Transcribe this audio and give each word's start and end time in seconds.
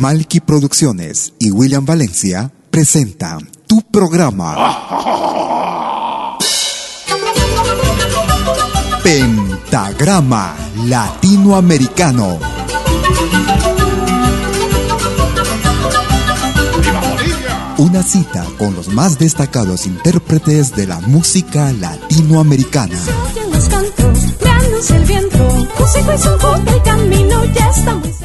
Malky 0.00 0.40
Producciones 0.40 1.34
y 1.38 1.50
William 1.50 1.84
Valencia 1.84 2.50
presentan 2.70 3.50
tu 3.66 3.82
programa. 3.82 4.56
Pentagrama 9.04 10.56
Latinoamericano. 10.86 12.38
Una 17.76 18.02
cita 18.02 18.46
con 18.56 18.74
los 18.74 18.88
más 18.88 19.18
destacados 19.18 19.84
intérpretes 19.84 20.74
de 20.74 20.86
la 20.86 21.00
música 21.00 21.74
latinoamericana. 21.74 22.98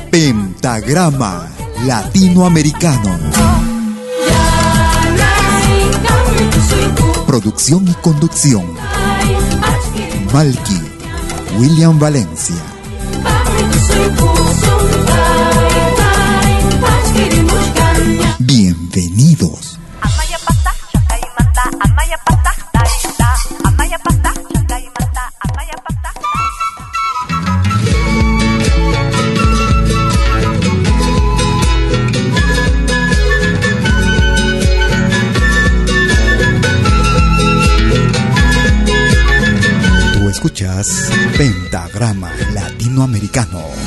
Pentagrama 0.10 1.55
Latinoamericano. 1.86 3.20
Producción 7.28 7.88
y 7.88 7.94
conducción. 8.02 8.66
Malky, 10.34 10.82
William 11.60 12.00
Valencia. 12.00 12.56
Bienvenidos. 18.40 19.65
Escuchas 40.46 41.10
Pentagrama 41.38 42.32
Latinoamericano. 42.54 43.85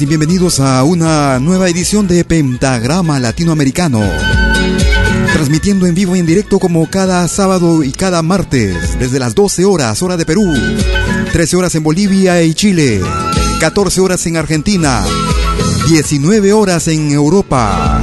Y 0.00 0.06
bienvenidos 0.06 0.58
a 0.58 0.82
una 0.84 1.38
nueva 1.38 1.68
edición 1.68 2.08
de 2.08 2.24
Pentagrama 2.24 3.20
Latinoamericano. 3.20 4.00
Transmitiendo 5.34 5.86
en 5.86 5.94
vivo 5.94 6.16
y 6.16 6.18
en 6.18 6.24
directo 6.24 6.58
como 6.58 6.88
cada 6.88 7.28
sábado 7.28 7.84
y 7.84 7.92
cada 7.92 8.22
martes, 8.22 8.98
desde 8.98 9.18
las 9.18 9.34
12 9.34 9.66
horas, 9.66 10.00
hora 10.00 10.16
de 10.16 10.24
Perú, 10.24 10.50
13 11.32 11.56
horas 11.56 11.74
en 11.74 11.82
Bolivia 11.82 12.42
y 12.42 12.54
Chile, 12.54 13.02
14 13.60 14.00
horas 14.00 14.24
en 14.26 14.38
Argentina, 14.38 15.04
19 15.88 16.54
horas 16.54 16.88
en 16.88 17.10
Europa. 17.10 18.00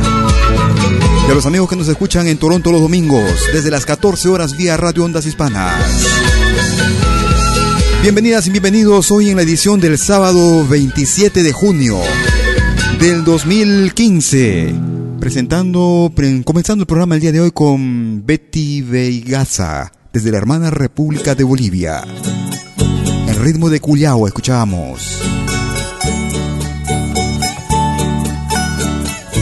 Y 1.27 1.31
a 1.31 1.33
los 1.33 1.47
amigos 1.47 1.69
que 1.69 1.75
nos 1.75 1.87
escuchan 1.87 2.27
en 2.27 2.37
Toronto 2.37 2.71
los 2.71 2.81
domingos, 2.81 3.31
desde 3.51 3.71
las 3.71 3.87
14 3.87 4.29
horas 4.29 4.55
vía 4.55 4.77
Radio 4.77 5.05
Ondas 5.05 5.25
Hispanas. 5.25 6.38
Bienvenidas 8.01 8.47
y 8.47 8.51
bienvenidos 8.51 9.11
hoy 9.11 9.29
en 9.29 9.35
la 9.35 9.41
edición 9.41 9.81
del 9.81 9.97
sábado 9.97 10.65
27 10.65 11.43
de 11.43 11.51
junio 11.51 11.99
del 12.97 13.25
2015. 13.25 14.73
Presentando, 15.19 16.09
comenzando 16.45 16.83
el 16.83 16.87
programa 16.87 17.15
el 17.15 17.21
día 17.21 17.33
de 17.33 17.41
hoy 17.41 17.51
con 17.51 18.25
Betty 18.25 18.83
Veigaza, 18.83 19.91
desde 20.13 20.31
la 20.31 20.37
hermana 20.37 20.71
República 20.71 21.35
de 21.35 21.43
Bolivia. 21.43 22.05
El 23.27 23.35
ritmo 23.35 23.69
de 23.69 23.81
Cuyao 23.81 24.27
escuchamos. 24.27 25.21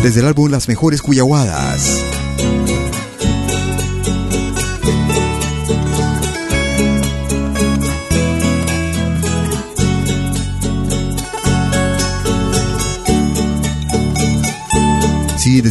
Desde 0.02 0.22
el 0.22 0.26
álbum 0.26 0.50
Las 0.50 0.68
Mejores 0.68 1.04
Cuyahuadas. 1.04 2.07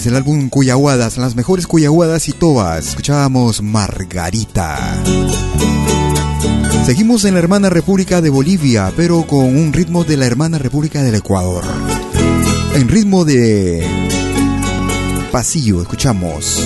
El 0.05 0.17
álbum 0.17 0.51
Cuyahuadas, 0.51 1.17
las 1.17 1.37
mejores 1.37 1.67
Cuyahuadas 1.67 2.29
y 2.29 2.33
todas, 2.33 2.89
escuchábamos 2.89 3.63
Margarita. 3.63 4.95
Seguimos 6.85 7.25
en 7.25 7.33
la 7.33 7.41
hermana 7.41 7.71
República 7.71 8.21
de 8.21 8.29
Bolivia, 8.29 8.93
pero 8.95 9.27
con 9.27 9.45
un 9.57 9.73
ritmo 9.73 10.05
de 10.05 10.19
la 10.19 10.27
hermana 10.27 10.59
República 10.59 11.03
del 11.03 11.15
Ecuador. 11.15 11.65
En 12.75 12.89
ritmo 12.89 13.25
de 13.25 13.87
pasillo, 15.33 15.81
escuchamos 15.81 16.63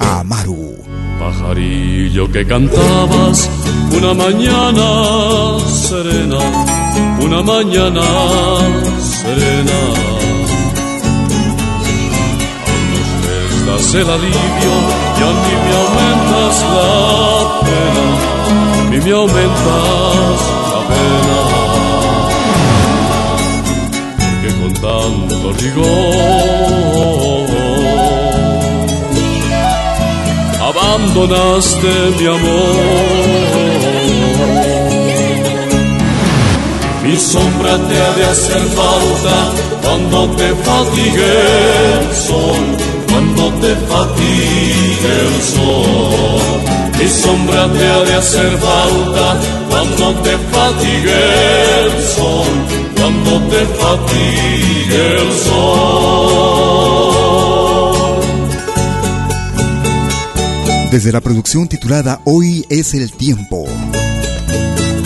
Amaru. 0.00 0.74
Pajarillo 1.20 2.30
que 2.32 2.44
cantabas 2.44 3.48
una 3.96 4.12
mañana 4.12 5.60
serena, 5.68 6.38
una 7.20 7.42
mañana 7.42 8.02
serena 9.22 10.03
das 13.74 13.94
el 13.94 14.08
alivio 14.08 14.74
y 15.18 15.22
a 15.22 15.32
mí 15.42 15.54
me 15.64 15.72
aumentas 15.82 16.56
la 16.74 16.90
pena, 17.66 18.06
a 18.80 18.84
mí 18.90 18.98
me 19.04 19.12
aumentas 19.12 20.38
la 20.72 20.80
pena. 20.90 21.38
Que 24.42 24.50
con 24.60 24.72
tanto 24.86 25.46
rigor 25.62 26.14
abandonaste 30.70 31.92
mi 32.18 32.26
amor. 32.26 33.54
Mi 37.02 37.16
sombra 37.16 37.72
te 37.88 37.94
ha 38.02 38.10
de 38.18 38.24
hacer 38.24 38.62
falta 38.78 39.36
cuando 39.82 40.18
te 40.36 40.48
fatigue 40.66 41.32
el 42.00 42.14
sol 42.14 42.93
cuando 43.14 43.46
te 43.60 43.74
fatigue 43.76 45.12
el 45.22 45.42
sol. 45.42 46.40
Mi 46.98 47.08
sombra 47.08 47.72
te 47.72 47.86
ha 47.86 48.00
de 48.02 48.14
hacer 48.14 48.58
falta 48.58 49.40
cuando 49.68 50.14
te 50.22 50.36
fatigue 50.50 51.22
el 51.84 51.92
sol, 52.02 52.48
cuando 52.96 53.32
te 53.50 53.66
fatigue 53.82 55.02
el 55.22 55.32
sol. 55.46 55.74
Desde 60.90 61.12
la 61.12 61.20
producción 61.20 61.68
titulada 61.68 62.20
Hoy 62.24 62.66
es 62.68 62.94
el 62.94 63.12
tiempo, 63.12 63.64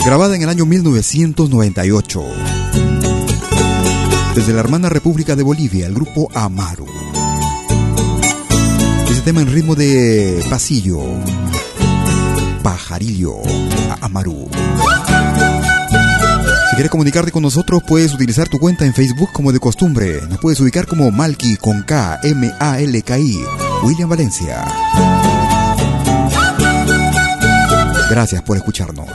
grabada 0.03 0.35
en 0.35 0.41
el 0.41 0.49
año 0.49 0.65
1998. 0.65 2.23
Desde 4.35 4.53
la 4.53 4.61
hermana 4.61 4.89
República 4.89 5.35
de 5.35 5.43
Bolivia, 5.43 5.85
el 5.87 5.93
grupo 5.93 6.29
Amaru 6.33 6.88
tema 9.29 9.41
en 9.41 9.53
ritmo 9.53 9.75
de 9.75 10.43
pasillo. 10.49 11.01
Pajarillo 12.63 13.35
Amaru. 14.01 14.49
Si 16.69 16.75
quieres 16.75 16.89
comunicarte 16.89 17.31
con 17.31 17.43
nosotros, 17.43 17.83
puedes 17.85 18.11
utilizar 18.11 18.49
tu 18.49 18.57
cuenta 18.57 18.87
en 18.87 18.93
Facebook 18.95 19.29
como 19.31 19.51
de 19.51 19.59
costumbre. 19.59 20.19
Nos 20.27 20.39
puedes 20.39 20.59
ubicar 20.61 20.87
como 20.87 21.11
Malki 21.11 21.57
con 21.57 21.83
K, 21.83 22.19
M, 22.23 22.51
A, 22.59 22.79
L, 22.79 22.99
K, 23.03 23.19
I, 23.19 23.37
William 23.83 24.09
Valencia. 24.09 24.65
Gracias 28.09 28.41
por 28.41 28.57
escucharnos. 28.57 29.11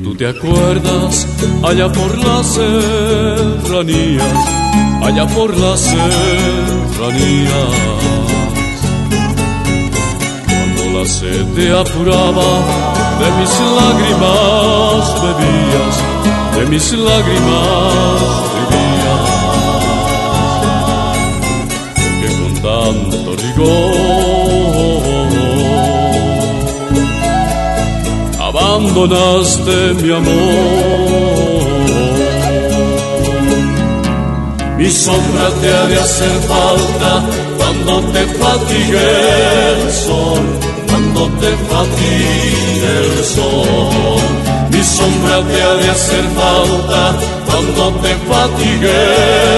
Tú 0.00 0.14
te 0.14 0.28
acuerdas 0.28 1.26
allá 1.62 1.90
por 1.90 2.16
las 2.18 2.46
serranías, 2.46 4.24
allá 5.02 5.26
por 5.26 5.56
las 5.56 5.80
serranías. 5.80 7.52
Cuando 10.46 10.98
la 10.98 11.06
sed 11.06 11.46
te 11.54 11.72
apuraba, 11.72 12.50
de 13.20 13.30
mis 13.38 13.52
lágrimas 13.78 15.04
bebías, 15.22 15.94
de 16.56 16.66
mis 16.66 16.92
lágrimas 16.92 18.22
bebías. 18.54 19.26
Que 22.20 22.28
con 22.40 22.54
tanto 22.62 23.36
rigor 23.36 24.27
abandonaste 28.78 29.76
mi 30.00 30.10
amor. 30.12 31.66
Mi 34.78 34.90
sombra 34.90 35.50
te 35.60 35.68
ha 35.74 35.86
de 35.86 35.96
hacer 35.98 36.30
falta 36.52 37.24
cuando 37.58 38.00
te 38.12 38.24
fatigue 38.40 39.08
el 39.72 39.92
sol, 39.92 40.42
cuando 40.88 41.22
te 41.40 41.50
fatigue 41.72 42.90
el 43.02 43.24
sol. 43.24 44.22
Mi 44.70 44.82
sombra 44.84 45.36
te 45.48 45.62
ha 45.62 45.74
de 45.74 45.88
hacer 45.90 46.24
falta 46.40 47.00
cuando 47.46 47.84
te 48.02 48.12
fatigue 48.30 48.98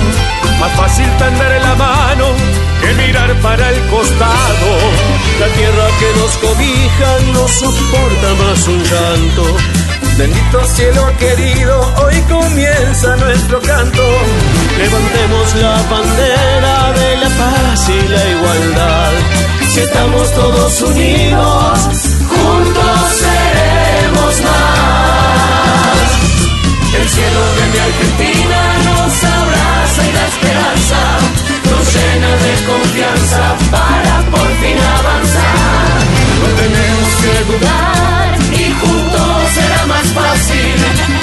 Más 0.60 0.72
fácil 0.72 1.06
tender 1.18 1.62
la 1.62 1.76
mano 1.76 2.26
que 2.82 2.94
mirar 2.94 3.34
para 3.42 3.70
el 3.70 3.80
costado. 3.88 4.70
La 5.40 5.48
tierra 5.48 5.88
que 6.00 6.20
nos 6.20 6.38
cobija 6.38 7.18
no 7.34 7.48
soporta 7.48 8.34
más 8.44 8.68
un 8.68 8.84
llanto. 8.84 9.87
Bendito 10.18 10.66
cielo 10.74 11.12
querido, 11.20 11.80
hoy 12.04 12.20
comienza 12.22 13.16
nuestro 13.18 13.62
canto. 13.62 14.02
Levantemos 14.76 15.56
la 15.62 15.80
bandera 15.92 16.92
de 16.94 17.18
la 17.18 17.30
paz 17.30 17.88
y 17.88 18.08
la 18.08 18.30
igualdad. 18.32 19.12
Si 19.70 19.80
estamos 19.80 20.34
todos 20.34 20.82
unidos, 20.82 21.80
juntos 22.30 23.00
seremos 23.22 24.42
más. 24.42 26.08
El 27.00 27.10
cielo 27.10 27.42
de 27.58 27.66
mi 27.74 27.78
Argentina 27.78 28.60
nos 28.86 29.24
abraza 29.24 30.02
y 30.02 30.12
la 30.14 30.28
esperanza 30.34 31.00
nos 31.70 31.94
llena 31.94 32.32
de 32.44 32.54
confianza 32.66 33.56
para 33.70 34.32
por 34.32 34.48
fin 34.62 34.80
avanzar. 34.80 36.02
No 36.42 36.48
tenemos 36.58 37.10
que 37.22 37.54
dudar 37.54 38.17
fácil. 40.18 40.78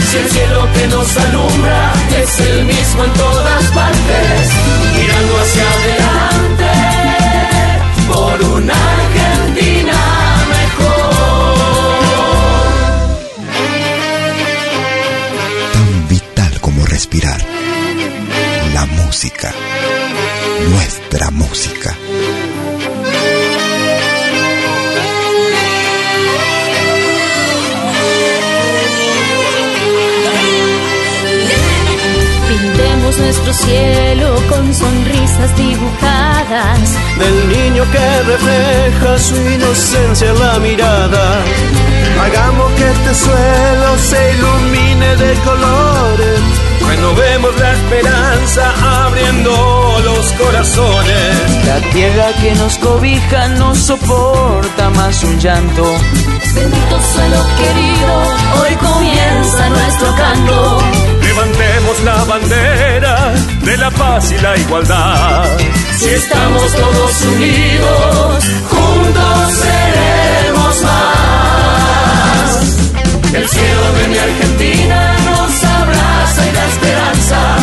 Si 0.09 0.17
el 0.17 0.29
cielo 0.31 0.69
que 0.75 0.87
nos 0.89 1.17
alumbra 1.17 1.93
es 2.23 2.41
el 2.41 2.65
mismo 2.65 3.05
en 3.05 3.13
todas 3.13 3.65
partes, 3.81 4.41
mirando 4.97 5.33
hacia 5.43 5.67
adelante 5.79 6.73
por 8.13 8.37
una 8.57 8.75
Argentina 8.99 10.01
mejor. 10.57 11.55
Tan 15.73 16.09
vital 16.09 16.61
como 16.61 16.87
respirar. 16.87 17.41
La 18.73 18.87
música. 18.87 19.53
Nuestra 20.71 21.31
música. 21.31 21.97
Nuestro 33.25 33.53
cielo 33.55 34.37
con 34.51 34.75
sonrisas 34.75 35.57
dibujadas. 35.57 36.79
Del 37.19 37.49
niño 37.49 37.85
que 37.91 38.23
refleja 38.33 39.19
su 39.19 39.37
inocencia 39.37 40.29
en 40.29 40.39
la 40.39 40.59
mirada. 40.59 41.43
Hagamos 42.23 42.71
que 42.73 42.91
este 42.91 43.15
suelo 43.15 43.99
se 44.11 44.35
ilumine 44.35 45.17
de 45.17 45.35
colores. 45.49 46.41
Renovemos 46.87 47.59
la 47.59 47.73
esperanza 47.73 49.05
abriendo 49.07 50.01
los 50.05 50.33
corazones. 50.33 51.67
La 51.67 51.81
tierra 51.93 52.29
que 52.43 52.55
nos 52.57 52.77
cobija 52.77 53.49
no 53.61 53.75
soporta 53.75 54.91
más 54.91 55.25
un 55.25 55.39
llanto. 55.39 55.85
Bendito 56.55 56.97
suelo 57.13 57.41
querido, 57.57 58.13
hoy 58.61 58.75
comienza 58.77 59.69
nuestro 59.71 60.15
canto. 60.15 61.14
Levantemos 61.35 62.01
la 62.05 62.23
bandera 62.25 63.35
de 63.65 63.77
la 63.77 63.91
paz 63.91 64.31
y 64.31 64.39
la 64.41 64.57
igualdad. 64.57 65.45
Si 65.99 66.09
estamos 66.11 66.73
todos 66.73 67.23
unidos, 67.23 68.45
juntos 68.71 69.53
seremos 69.65 70.83
más. 70.83 72.51
El 73.35 73.49
cielo 73.49 73.93
de 73.99 74.09
mi 74.09 74.19
Argentina 74.19 75.17
nos 75.25 75.65
abraza 75.65 76.47
y 76.47 76.53
la 76.53 76.67
esperanza 76.67 77.57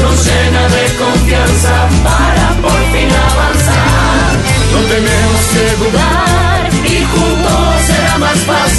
nos 0.00 0.24
llena 0.24 0.68
de 0.68 0.84
confianza 0.94 1.88
para 2.04 2.46
por 2.62 2.80
fin 2.92 3.10
avanzar. 3.10 4.30
No 4.72 4.80
tenemos 4.94 5.42
que 5.52 5.66
dudar 5.82 6.70
y 6.84 7.04
juntos 7.04 7.86
será 7.88 8.18
más 8.18 8.38
fácil. 8.38 8.75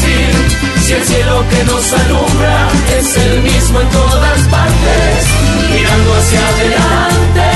Cielo 1.17 1.43
que 1.49 1.63
nos 1.63 1.93
alumbra 1.93 2.67
es 2.95 3.17
el 3.17 3.41
mismo 3.41 3.81
en 3.81 3.89
todas 3.89 4.39
partes, 4.49 5.25
mirando 5.73 6.13
hacia 6.13 6.47
adelante 6.47 7.49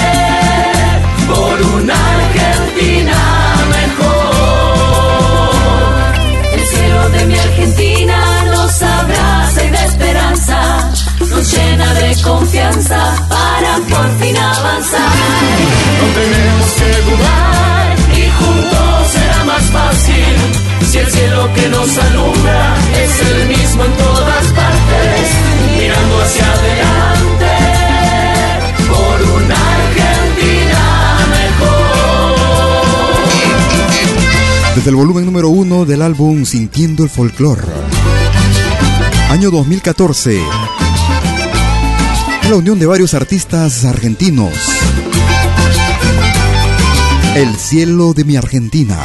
por 1.28 1.62
una 1.76 1.94
Argentina 1.94 3.20
mejor. 3.78 4.82
El 6.54 6.64
cielo 6.66 7.10
de 7.12 7.26
mi 7.28 7.38
Argentina 7.38 8.18
nos 8.46 8.82
abraza 8.82 9.64
y 9.64 9.70
de 9.70 9.86
esperanza, 9.86 10.90
nos 11.30 11.54
llena 11.54 11.94
de 11.94 12.16
confianza 12.24 13.28
para 13.30 13.78
por 13.92 14.10
fin 14.20 14.38
avanzar. 14.38 15.14
No 16.00 16.08
tenemos 16.20 16.72
que 16.80 16.90
dudar 17.12 17.41
Si 20.90 20.98
el 20.98 21.08
cielo 21.08 21.50
que 21.54 21.70
nos 21.70 21.98
alumbra 21.98 22.76
es 23.02 23.22
el 23.22 23.48
mismo 23.48 23.86
en 23.86 23.94
todas 23.94 24.46
partes, 24.48 25.30
mirando 25.78 26.22
hacia 26.22 26.52
adelante 26.54 27.48
por 28.90 29.22
una 29.42 29.56
Argentina 29.76 30.82
mejor. 31.30 32.02
Desde 34.76 34.90
el 34.90 34.96
volumen 34.96 35.26
número 35.26 35.50
uno 35.50 35.86
del 35.86 36.02
álbum 36.02 36.46
Sintiendo 36.46 37.04
el 37.04 37.10
Folclor. 37.10 37.66
Año 39.30 39.50
2014. 39.50 40.42
La 42.50 42.56
unión 42.58 42.80
de 42.80 42.86
varios 42.86 43.14
artistas 43.14 43.86
argentinos. 43.86 44.52
El 47.34 47.56
cielo 47.56 48.14
de 48.14 48.26
mi 48.26 48.36
Argentina. 48.36 48.98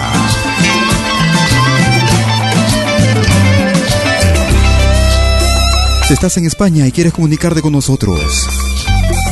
Si 6.06 6.14
estás 6.14 6.36
en 6.36 6.46
España 6.46 6.86
y 6.86 6.92
quieres 6.92 7.12
comunicarte 7.12 7.60
con 7.60 7.72
nosotros, 7.72 8.48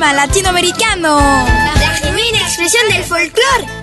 Latinoamericano. 0.00 1.18
La 1.18 1.94
genuina 2.00 2.38
expresión 2.40 2.88
del 2.88 3.04
folclore. 3.04 3.79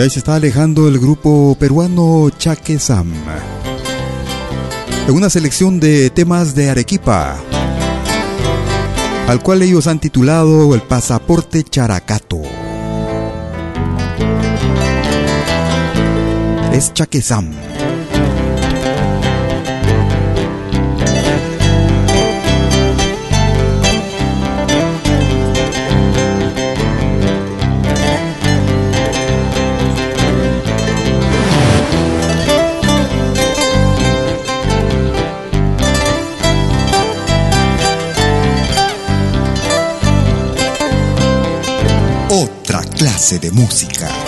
Y 0.00 0.02
ahí 0.02 0.08
se 0.08 0.20
está 0.20 0.36
alejando 0.36 0.88
el 0.88 0.98
grupo 0.98 1.54
peruano 1.60 2.30
Chaque 2.38 2.78
Sam. 2.78 3.12
En 5.06 5.14
una 5.14 5.28
selección 5.28 5.78
de 5.78 6.08
temas 6.08 6.54
de 6.54 6.70
Arequipa, 6.70 7.36
al 9.28 9.42
cual 9.42 9.60
ellos 9.60 9.86
han 9.86 10.00
titulado 10.00 10.74
El 10.74 10.80
Pasaporte 10.80 11.64
Characato. 11.64 12.40
Es 16.72 16.94
Chaque 16.94 17.20
de 43.38 43.50
música. 43.52 44.19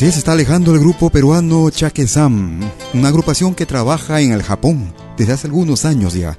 Así 0.00 0.06
es, 0.08 0.16
está 0.16 0.32
alejando 0.32 0.72
el 0.72 0.80
grupo 0.80 1.10
peruano 1.10 1.68
Chaque 1.68 2.08
Sam, 2.08 2.60
una 2.94 3.08
agrupación 3.08 3.54
que 3.54 3.66
trabaja 3.66 4.22
en 4.22 4.32
el 4.32 4.42
Japón 4.42 4.94
desde 5.18 5.34
hace 5.34 5.46
algunos 5.46 5.84
años 5.84 6.14
ya. 6.14 6.38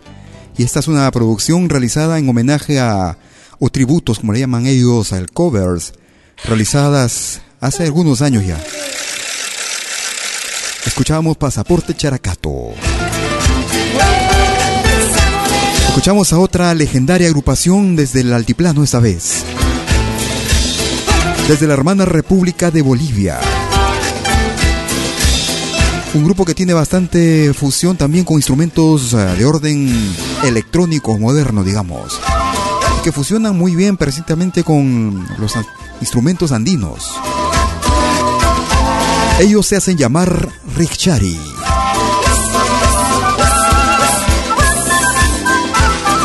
Y 0.58 0.64
esta 0.64 0.80
es 0.80 0.88
una 0.88 1.12
producción 1.12 1.70
realizada 1.70 2.18
en 2.18 2.28
homenaje 2.28 2.80
a, 2.80 3.20
o 3.60 3.70
tributos, 3.70 4.18
como 4.18 4.34
le 4.34 4.40
llaman 4.40 4.66
ellos, 4.66 5.14
al 5.14 5.30
covers, 5.30 5.94
realizadas 6.44 7.42
hace 7.60 7.84
algunos 7.84 8.24
años 8.24 8.48
ya. 8.48 8.60
Escuchamos 10.88 11.38
Pasaporte 11.38 11.94
Characato. 11.94 12.72
Escuchamos 15.90 16.34
a 16.34 16.40
otra 16.40 16.74
legendaria 16.74 17.28
agrupación 17.28 17.96
desde 17.96 18.22
el 18.22 18.34
altiplano 18.34 18.84
esta 18.84 19.00
vez 19.00 19.46
desde 21.52 21.68
la 21.68 21.74
hermana 21.74 22.06
República 22.06 22.72
de 22.72 22.82
Bolivia. 22.82 23.38
Un 26.14 26.24
grupo 26.24 26.46
que 26.46 26.56
tiene 26.56 26.74
bastante 26.74 27.54
fusión 27.54 27.98
también 27.98 28.24
con 28.24 28.38
instrumentos 28.38 29.12
de 29.12 29.46
orden 29.46 30.16
electrónico 30.46 31.20
moderno, 31.20 31.66
digamos. 31.66 32.22
Que 33.04 33.12
fusionan 33.12 33.58
muy 33.58 33.76
bien 33.76 33.98
precisamente 33.98 34.64
con 34.64 35.28
los 35.40 35.52
instrumentos 36.00 36.54
andinos. 36.54 37.12
Ellos 39.42 39.66
se 39.66 39.76
hacen 39.76 39.98
llamar 39.98 40.48
Richari. 40.78 41.38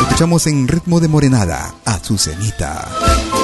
Escuchamos 0.02 0.46
en 0.46 0.68
ritmo 0.68 1.00
de 1.00 1.08
morenada 1.08 1.74
a 1.84 1.94
Azucenita. 1.94 2.88
regalo 2.88 3.35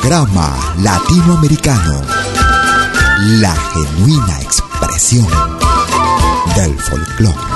Pentagrama 0.00 0.56
Latinoamericano, 0.78 2.00
la 3.40 3.54
genuina 3.54 4.40
expresión 4.40 5.28
del 6.56 6.78
folclore. 6.80 7.49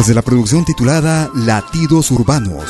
Desde 0.00 0.14
la 0.14 0.22
producción 0.22 0.64
titulada 0.64 1.28
Latidos 1.34 2.10
Urbanos. 2.10 2.64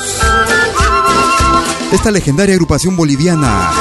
Esta 1.93 2.11
legendaria 2.11 2.55
agrupación 2.55 2.97
boliviana, 2.97 3.71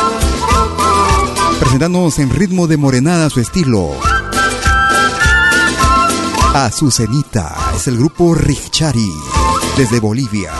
presentándonos 1.58 2.20
en 2.20 2.30
ritmo 2.30 2.68
de 2.68 2.76
morenada 2.76 3.28
su 3.28 3.40
estilo. 3.40 3.90
Azucenita 6.54 7.56
es 7.74 7.88
el 7.88 7.98
grupo 7.98 8.36
Richari 8.36 9.12
desde 9.76 9.98
Bolivia. 9.98 10.52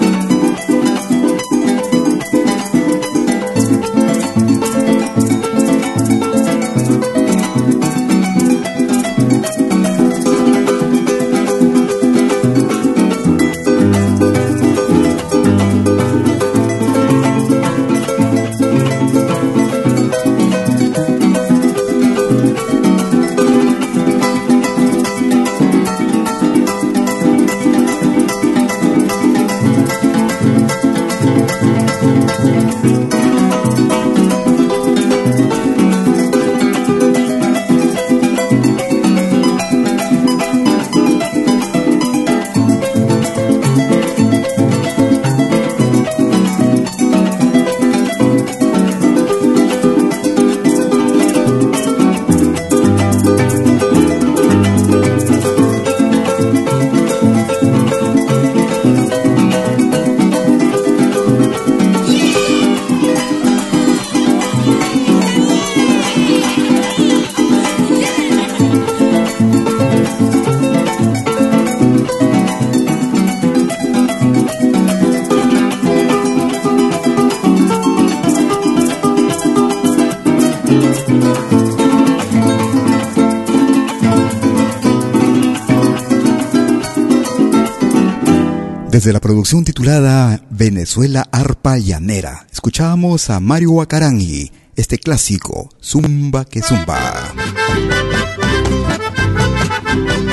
Desde 89.00 89.14
la 89.14 89.20
producción 89.20 89.64
titulada 89.64 90.42
Venezuela 90.50 91.26
Arpa 91.32 91.78
Llanera, 91.78 92.46
escuchábamos 92.52 93.30
a 93.30 93.40
Mario 93.40 93.80
Acarangi, 93.80 94.52
este 94.76 94.98
clásico, 94.98 95.70
Zumba 95.82 96.44
que 96.44 96.60
Zumba. 96.60 97.32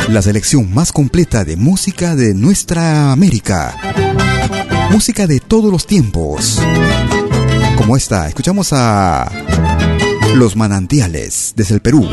La 0.10 0.22
selección 0.22 0.74
más 0.74 0.92
completa 0.92 1.46
de 1.46 1.56
música 1.56 2.18
de 2.18 2.34
nuestra 2.34 3.14
América. 3.14 3.74
Música 4.92 5.28
de 5.28 5.40
todos 5.40 5.72
los 5.72 5.88
tiempos. 5.88 6.62
Como 7.78 7.96
esta, 7.96 8.28
escuchamos 8.28 8.74
a 8.74 9.32
Los 10.36 10.58
Manantiales 10.58 11.54
desde 11.56 11.76
el 11.76 11.82
Perú. 11.82 12.06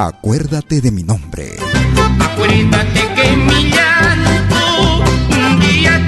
Acuérdate 0.00 0.80
de 0.80 0.92
mi 0.92 1.02
nombre. 1.02 1.56
Acuérdate 2.20 3.00
que 3.16 3.36
mi 3.36 3.68
llanto 3.68 5.00
un 5.00 5.58
día 5.58 5.98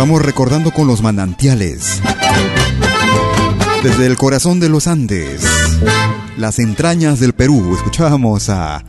Estamos 0.00 0.22
recordando 0.22 0.70
con 0.70 0.86
los 0.86 1.02
manantiales. 1.02 2.00
Desde 3.82 4.06
el 4.06 4.16
corazón 4.16 4.58
de 4.58 4.70
los 4.70 4.86
Andes, 4.86 5.42
las 6.38 6.58
entrañas 6.58 7.20
del 7.20 7.34
Perú, 7.34 7.74
escuchábamos 7.76 8.48
a 8.48 8.82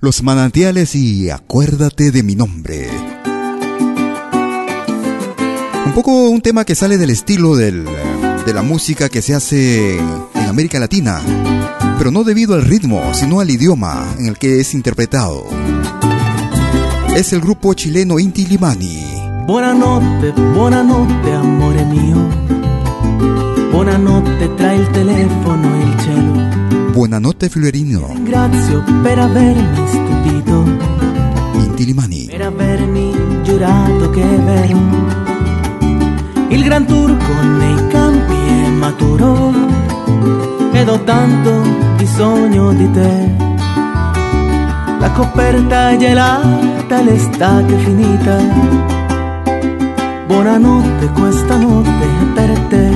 los 0.00 0.24
manantiales 0.24 0.96
y 0.96 1.30
acuérdate 1.30 2.10
de 2.10 2.24
mi 2.24 2.34
nombre. 2.34 2.88
Un 5.86 5.92
poco 5.94 6.28
un 6.28 6.40
tema 6.40 6.64
que 6.64 6.74
sale 6.74 6.98
del 6.98 7.10
estilo 7.10 7.54
de 7.54 7.84
la 8.52 8.62
música 8.62 9.08
que 9.08 9.22
se 9.22 9.36
hace 9.36 9.96
en 9.98 10.48
América 10.48 10.80
Latina, 10.80 11.20
pero 11.98 12.10
no 12.10 12.24
debido 12.24 12.56
al 12.56 12.64
ritmo, 12.64 13.14
sino 13.14 13.38
al 13.38 13.48
idioma 13.48 14.12
en 14.18 14.26
el 14.26 14.36
que 14.36 14.58
es 14.58 14.74
interpretado. 14.74 15.46
Es 17.14 17.32
el 17.32 17.40
grupo 17.40 17.74
chileno 17.74 18.18
Inti 18.18 18.44
Limani. 18.44 19.17
Buonanotte, 19.48 20.32
buonanotte 20.32 21.32
amore 21.32 21.82
mio. 21.84 22.28
Buonanotte 23.70 24.54
tra 24.56 24.72
il 24.72 24.90
telefono 24.90 25.74
e 25.74 25.84
il 25.84 26.00
cielo. 26.00 26.90
Buonanotte 26.90 27.48
Fiorino. 27.48 28.10
Ringrazio 28.12 28.84
per 29.00 29.18
avermi 29.18 29.86
stupito. 29.86 30.64
Inti 31.54 31.86
Limani. 31.86 32.26
Per 32.26 32.42
avermi 32.42 33.40
giurato 33.42 34.10
che 34.10 34.20
è 34.20 34.38
vero. 34.38 34.78
Il 36.48 36.62
gran 36.62 36.84
turco 36.84 37.32
nei 37.40 37.88
campi 37.88 38.34
è 38.34 38.68
maturo. 38.68 39.54
Ed 40.72 40.90
ho 40.90 41.02
tanto 41.04 41.62
bisogno 41.96 42.74
di 42.74 42.90
te. 42.90 43.34
La 45.00 45.10
coperta 45.12 45.92
è 45.92 45.96
gelata, 45.96 47.00
l'estate 47.00 47.74
è 47.74 47.78
finita 47.78 48.97
Buonanotte, 50.28 51.08
questa 51.14 51.56
notte 51.56 52.04
è 52.04 52.24
per 52.34 52.58
te. 52.68 52.90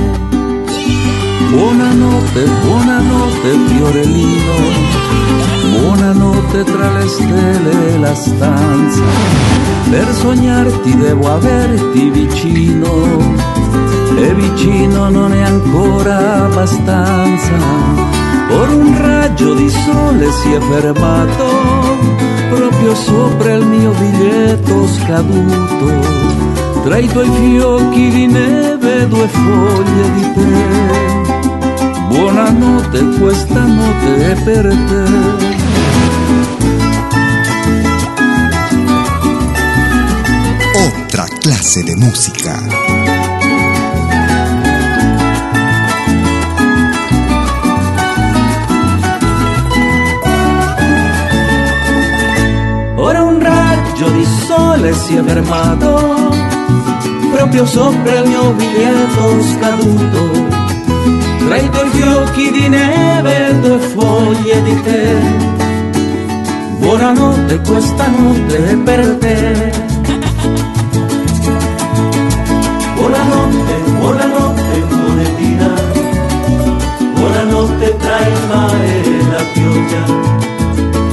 Buonanotte, 1.49 2.45
buonanotte 2.63 3.49
Fiorellino, 3.69 4.53
buonanotte 5.71 6.63
tra 6.63 6.91
le 6.91 7.07
stelle 7.07 7.93
e 7.93 7.97
la 7.97 8.13
stanza. 8.13 9.01
Per 9.89 10.13
sognarti 10.13 10.95
devo 10.95 11.33
averti 11.33 12.09
vicino 12.11 13.17
e 14.15 14.33
vicino 14.35 15.09
non 15.09 15.33
è 15.33 15.41
ancora 15.41 16.45
abbastanza. 16.45 17.57
Por 18.47 18.69
un 18.69 18.95
raggio 19.01 19.55
di 19.55 19.69
sole 19.71 20.31
si 20.33 20.51
è 20.51 20.59
fermato 20.59 21.49
proprio 22.53 22.93
sopra 22.93 23.53
il 23.53 23.65
mio 23.65 23.91
biglietto 23.91 24.87
scaduto 24.87 26.62
tra 26.83 26.97
i 26.97 27.07
tuoi 27.07 27.31
fiocchi 27.31 28.09
di 28.09 28.27
neve 28.27 29.07
due 29.07 29.27
foglie 29.27 30.13
di 30.15 30.33
te. 30.33 30.81
Buonanotte, 32.09 33.05
questa 33.19 33.63
notte 33.63 34.31
è 34.31 34.41
per 34.43 34.67
te. 34.67 35.03
Otra 40.75 41.25
clase 41.39 41.83
de 41.83 41.95
música. 41.95 42.59
Ora 52.95 53.23
un 53.23 53.39
raggio 53.39 54.09
di 54.09 54.25
sole 54.45 54.93
si 54.93 55.15
è 55.15 55.23
fermato 55.23 56.22
proprio 57.43 57.65
sopra 57.65 58.19
il 58.19 58.29
mio 58.29 58.53
biglietto 58.53 59.41
scaduto. 59.41 60.21
Tra 61.45 61.57
i 61.57 61.69
tuoi 61.69 61.89
fiocchi 61.89 62.51
di 62.51 62.69
neve 62.69 63.59
due 63.59 63.79
foglie 63.79 64.63
di 64.63 64.81
te. 64.81 65.17
Buonanotte, 66.77 67.59
questa 67.67 68.07
notte 68.07 68.69
è 68.69 68.75
per 68.77 69.17
te. 69.17 69.71
Buonanotte, 72.95 73.73
buonanotte, 73.99 74.85
monetina. 74.89 75.73
Buonanotte 77.13 77.97
tra 77.97 78.19
il 78.19 78.39
mare 78.47 79.03
e 79.03 79.23
la 79.31 79.43
pioggia. 79.51 80.03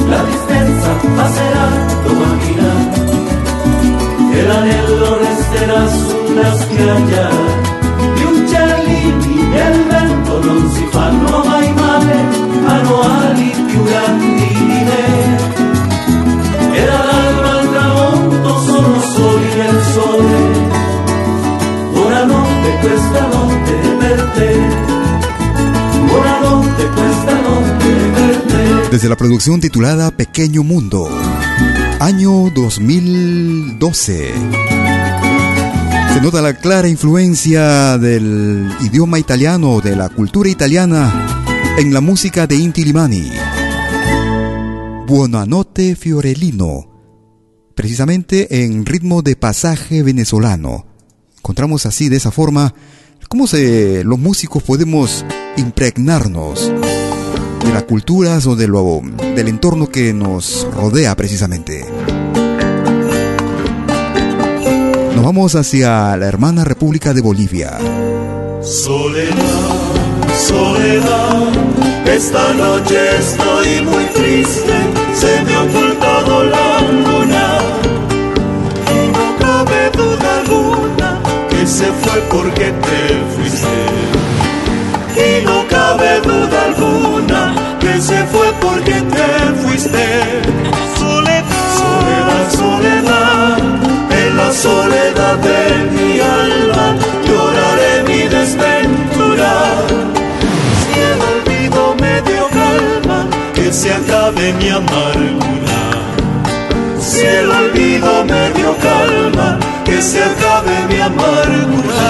La 0.06 0.22
tristezza 0.22 0.90
passerà 1.16 1.68
domattina 2.04 2.70
e 4.32 4.42
l'anello 4.46 5.19
resterà 5.60 5.88
sulla 5.88 6.56
spiaggia. 6.56 7.28
Gli 8.14 8.22
uccellini 8.22 9.42
nel 9.48 9.84
vento 9.86 10.44
non 10.44 10.70
si 10.70 10.86
fanno 10.90 11.44
mai 11.44 11.72
male, 11.74 12.14
hanno 12.66 13.00
ali 13.00 13.54
più 13.66 13.84
grandi 13.84 14.48
di 14.48 14.84
me. 14.88 15.36
E 16.72 16.84
dall'alba 16.84 17.58
al 17.58 17.68
tramonto 17.68 18.58
sono 18.60 19.00
soli 19.00 19.54
nel 19.54 19.82
sole. 19.92 20.68
Buonanotte, 21.92 22.78
questa 22.80 23.26
notte 23.26 23.72
per 23.98 24.30
te. 24.34 24.58
Buonanotte, 26.06 26.88
questa 26.88 27.40
notte 27.40 27.88
per 28.14 28.36
te. 28.46 28.88
Desde 28.90 29.08
la 29.08 29.16
producción 29.16 29.60
titulada 29.60 30.10
Pequeño 30.10 30.62
Mundo, 30.62 31.10
año 31.98 32.48
2012. 32.50 34.79
Se 36.12 36.20
nota 36.20 36.42
la 36.42 36.54
clara 36.54 36.88
influencia 36.88 37.96
del 37.96 38.68
idioma 38.80 39.18
italiano, 39.18 39.80
de 39.80 39.96
la 39.96 40.08
cultura 40.08 40.48
italiana, 40.48 41.44
en 41.78 41.94
la 41.94 42.00
música 42.00 42.46
de 42.46 42.56
Inti 42.56 42.84
Limani. 42.84 43.30
Buonanotte 45.06 45.96
Fiorellino, 45.96 46.90
precisamente 47.74 48.64
en 48.64 48.84
ritmo 48.84 49.22
de 49.22 49.36
pasaje 49.36 50.02
venezolano. 50.02 50.86
Encontramos 51.38 51.86
así, 51.86 52.08
de 52.08 52.16
esa 52.16 52.30
forma, 52.30 52.74
cómo 53.28 53.46
los 53.52 54.18
músicos 54.18 54.62
podemos 54.64 55.24
impregnarnos 55.56 56.72
de 57.64 57.72
las 57.72 57.84
culturas 57.84 58.46
o 58.46 58.56
del 58.56 59.48
entorno 59.48 59.88
que 59.88 60.12
nos 60.12 60.66
rodea 60.74 61.16
precisamente. 61.16 61.86
Vamos 65.22 65.54
hacia 65.54 66.16
la 66.16 66.26
hermana 66.26 66.64
República 66.64 67.12
de 67.12 67.20
Bolivia. 67.20 67.78
Soledad, 68.62 69.36
soledad, 70.36 71.48
esta 72.06 72.54
noche 72.54 72.98
estoy 73.18 73.82
muy 73.82 74.04
triste, 74.06 74.74
se 75.14 75.42
me 75.44 75.54
ha 75.54 75.62
ocultado 75.62 76.44
la 76.44 76.80
luna 76.80 77.58
y 78.96 79.12
no 79.12 79.36
cabe 79.38 79.90
duda 79.92 80.38
alguna 80.40 81.20
que 81.50 81.66
se 81.66 81.86
fue 81.86 82.20
porque 82.30 82.72
te 82.72 83.02
fuiste. 83.34 83.80
Y 85.16 85.44
no 85.44 85.68
cabe 85.68 86.20
duda 86.22 86.64
alguna 86.64 87.78
que 87.78 88.00
se 88.00 88.24
fue 88.24 88.52
porque 88.60 88.94
te 88.94 89.62
fuiste. 89.62 90.06
Soledad, 90.98 91.44
soledad, 91.78 92.50
soledad, 92.50 93.58
en 94.10 94.36
la 94.36 94.52
soledad 94.52 94.99
mi 104.52 104.68
amargura. 104.68 105.80
Si 107.00 107.24
el 107.24 107.50
olvido 107.50 108.24
me 108.24 108.50
dio 108.52 108.76
calma, 108.78 109.58
que 109.84 110.00
se 110.02 110.22
acabe 110.22 110.74
mi 110.88 111.00
amargura. 111.00 112.08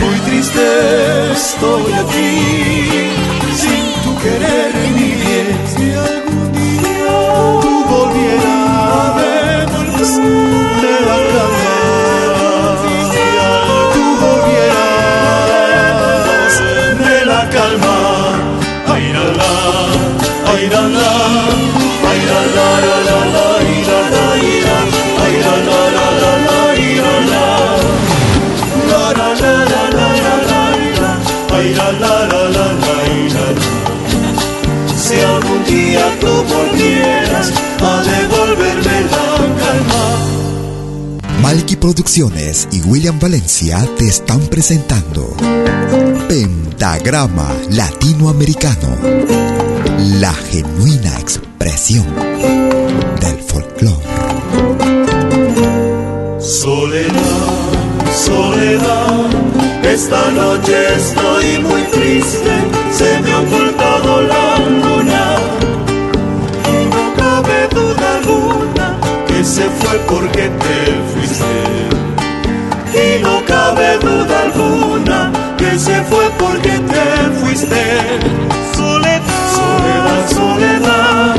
Muy 0.00 0.18
triste 0.26 1.32
estoy 1.32 1.92
aquí, 1.92 3.10
sin 3.60 4.02
tu 4.02 4.18
querer 4.22 4.87
Producciones 41.76 42.66
y 42.72 42.80
William 42.80 43.18
Valencia 43.20 43.86
te 43.98 44.08
están 44.08 44.40
presentando 44.46 45.36
Pentagrama 46.28 47.52
Latinoamericano, 47.70 48.96
la 50.18 50.32
genuina 50.32 51.18
expresión 51.20 52.06
del 53.20 53.38
folclore. 53.40 54.02
Soledad, 56.40 57.12
soledad, 58.24 59.30
esta 59.82 60.30
noche 60.30 60.94
estoy 60.96 61.58
muy 61.58 61.82
triste, 61.92 62.50
se 62.92 63.20
me 63.20 63.30
ha 63.30 63.40
ocultado 63.40 64.22
la 64.22 64.58
luna 64.58 65.36
y 66.64 66.86
no 66.86 67.14
cabe 67.14 67.68
duda 67.74 68.16
alguna 68.16 69.00
que 69.26 69.44
se 69.44 69.68
fue 69.68 69.98
porque 70.08 70.48
te 70.48 71.17
y 72.94 73.22
no 73.22 73.44
cabe 73.44 73.98
duda 73.98 74.42
alguna 74.42 75.32
que 75.56 75.78
se 75.78 76.02
fue 76.04 76.24
porque 76.38 76.70
te 76.70 77.30
fuiste. 77.40 77.82
Soledad, 78.74 79.22
soledad, 79.58 80.30
soledad, 80.30 81.36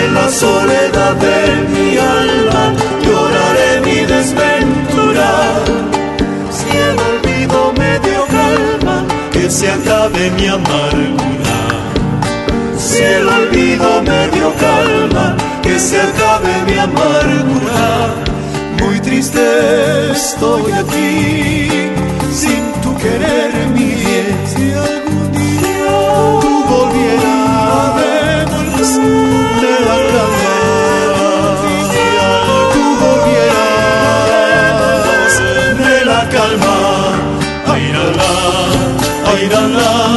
en 0.00 0.14
la 0.14 0.28
soledad 0.28 1.14
de 1.16 1.38
mi 1.72 1.98
alma 1.98 2.72
lloraré 3.04 3.80
mi 3.84 4.06
desventura. 4.06 5.28
Si 6.50 6.76
el 6.76 6.96
olvido 7.10 7.72
me 7.78 7.98
dio 8.00 8.24
calma, 8.26 9.04
que 9.32 9.50
se 9.50 9.70
acabe 9.70 10.30
mi 10.32 10.46
amargura. 10.46 11.58
Si 12.78 13.02
el 13.02 13.28
olvido 13.28 14.02
me 14.02 14.28
dio 14.28 14.52
calma, 14.54 15.36
que 15.62 15.78
se 15.78 16.00
acabe 16.00 16.52
mi 16.66 16.78
amargura 16.78 18.28
triste 19.08 20.12
estoy 20.12 20.70
aquí, 20.72 21.68
sin 22.40 22.64
tu 22.82 22.90
querer 22.98 23.52
mi 23.74 23.88
bien. 24.02 24.36
Si 24.52 24.64
algún 24.72 25.32
día 25.32 25.86
tú 26.42 26.52
volvieras 26.74 27.96
de 29.62 29.74
la 29.88 29.98
cama, 30.12 30.46
si 31.62 31.76
tú 32.74 32.84
volvieras 33.04 34.14
de 35.82 35.94
la 36.10 36.20
calma, 36.34 36.76
ay 37.72 37.84
la, 39.52 40.07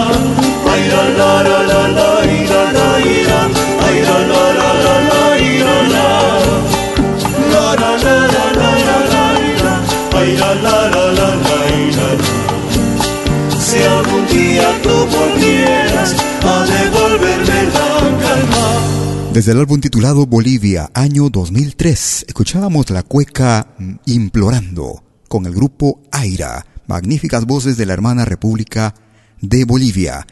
Desde 19.41 19.53
el 19.53 19.57
álbum 19.57 19.81
titulado 19.81 20.27
Bolivia, 20.27 20.91
año 20.93 21.31
2003, 21.31 22.25
escuchábamos 22.27 22.91
la 22.91 23.01
cueca 23.01 23.73
mm, 23.79 23.93
Implorando 24.05 25.01
con 25.27 25.47
el 25.47 25.55
grupo 25.55 25.99
Aira, 26.11 26.63
magníficas 26.85 27.47
voces 27.47 27.75
de 27.75 27.87
la 27.87 27.93
hermana 27.93 28.23
República 28.23 28.93
de 29.41 29.65
Bolivia. 29.65 30.27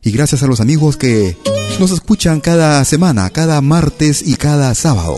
Y 0.00 0.10
gracias 0.10 0.42
a 0.42 0.46
los 0.46 0.62
amigos 0.62 0.96
que 0.96 1.36
nos 1.78 1.90
escuchan 1.90 2.40
cada 2.40 2.82
semana, 2.86 3.28
cada 3.28 3.60
martes 3.60 4.26
y 4.26 4.36
cada 4.36 4.74
sábado, 4.74 5.16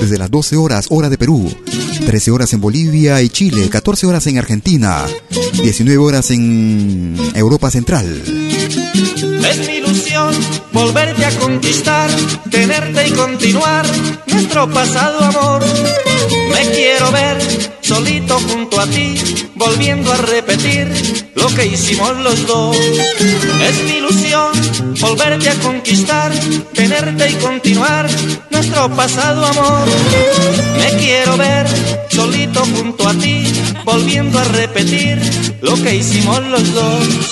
desde 0.00 0.16
las 0.16 0.30
12 0.30 0.56
horas 0.56 0.86
hora 0.88 1.10
de 1.10 1.18
Perú, 1.18 1.54
13 2.06 2.30
horas 2.30 2.54
en 2.54 2.62
Bolivia 2.62 3.20
y 3.20 3.28
Chile, 3.28 3.68
14 3.68 4.06
horas 4.06 4.26
en 4.26 4.38
Argentina, 4.38 5.04
19 5.62 5.98
horas 5.98 6.30
en 6.30 7.14
Europa 7.34 7.70
Central. 7.70 8.22
Ilusión 10.10 10.62
volverte 10.72 11.24
a 11.24 11.38
conquistar, 11.38 12.10
tenerte 12.50 13.08
y 13.08 13.10
continuar 13.12 13.86
nuestro 14.26 14.68
pasado 14.70 15.20
amor. 15.20 15.62
Me 16.52 16.70
quiero 16.70 17.10
ver 17.12 17.38
solito 17.80 18.38
junto 18.40 18.80
a 18.80 18.86
ti, 18.86 19.14
volviendo 19.54 20.12
a 20.12 20.16
repetir 20.16 20.88
lo 21.34 21.48
que 21.48 21.66
hicimos 21.66 22.16
los 22.18 22.46
dos. 22.46 22.76
Es 22.76 23.84
mi 23.84 23.98
ilusión 23.98 24.50
volverte 25.00 25.50
a 25.50 25.54
conquistar, 25.56 26.32
tenerte 26.72 27.30
y 27.30 27.34
continuar 27.34 28.08
nuestro 28.50 28.90
pasado 28.96 29.44
amor. 29.46 29.88
Me 30.78 30.98
quiero 30.98 31.36
ver 31.36 31.66
solito 32.08 32.64
junto 32.64 33.08
a 33.08 33.14
ti, 33.14 33.44
volviendo 33.84 34.38
a 34.38 34.44
repetir 34.44 35.18
lo 35.60 35.74
que 35.76 35.96
hicimos 35.96 36.42
los 36.46 36.74
dos. 36.74 37.30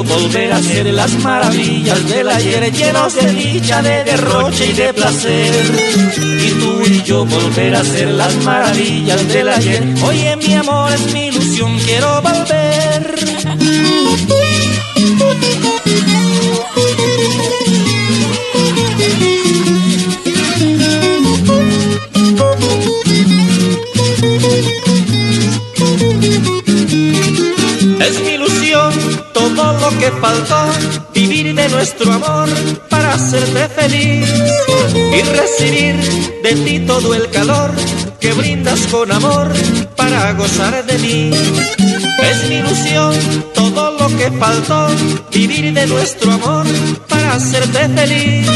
Volver 0.00 0.52
a 0.52 0.62
ser 0.62 0.86
las 0.86 1.12
maravillas 1.18 2.08
del 2.08 2.28
ayer 2.28 2.72
llenos 2.72 3.14
de 3.14 3.30
dicha, 3.32 3.82
de 3.82 4.04
derroche 4.04 4.66
y 4.66 4.72
de 4.72 4.94
placer. 4.94 5.52
Y 6.16 6.50
tú 6.60 6.82
y 6.86 7.02
yo 7.02 7.26
volver 7.26 7.74
a 7.74 7.84
ser 7.84 8.08
las 8.12 8.34
maravillas 8.36 9.28
del 9.28 9.48
ayer. 9.48 9.84
Oye 10.04 10.36
mi 10.36 10.54
amor 10.54 10.92
es 10.92 11.12
mi 11.12 11.26
ilusión, 11.26 11.78
quiero 11.80 12.22
volver. 12.22 13.61
Que 30.02 30.10
faltó, 30.10 30.66
vivir 31.14 31.54
de 31.54 31.68
nuestro 31.68 32.12
amor 32.12 32.48
para 32.90 33.14
hacerte 33.14 33.68
feliz 33.68 34.28
y 35.16 35.22
recibir 35.22 35.94
de 36.42 36.54
ti 36.56 36.80
todo 36.80 37.14
el 37.14 37.30
calor 37.30 37.70
que 38.18 38.32
brindas 38.32 38.80
con 38.88 39.12
amor 39.12 39.52
para 39.94 40.32
gozar 40.32 40.84
de 40.86 40.98
mí. 40.98 41.30
Es 42.20 42.48
mi 42.48 42.56
ilusión 42.56 43.14
todo 43.54 43.92
lo 43.96 44.08
que 44.18 44.28
faltó, 44.32 44.88
vivir 45.30 45.72
de 45.72 45.86
nuestro 45.86 46.32
amor 46.32 46.66
para 47.08 47.34
hacerte 47.34 47.88
feliz 47.90 48.48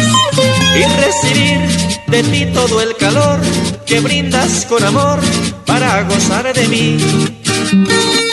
y 0.75 0.83
recibir 1.05 1.61
de 2.09 2.23
ti 2.25 2.47
todo 2.47 2.81
el 2.81 2.97
calor 2.97 3.39
que 3.87 4.01
brindas 4.01 4.67
con 4.67 4.83
amor 4.83 5.21
para 5.65 6.03
gozar 6.03 6.53
de 6.53 6.67
mí. 6.67 8.26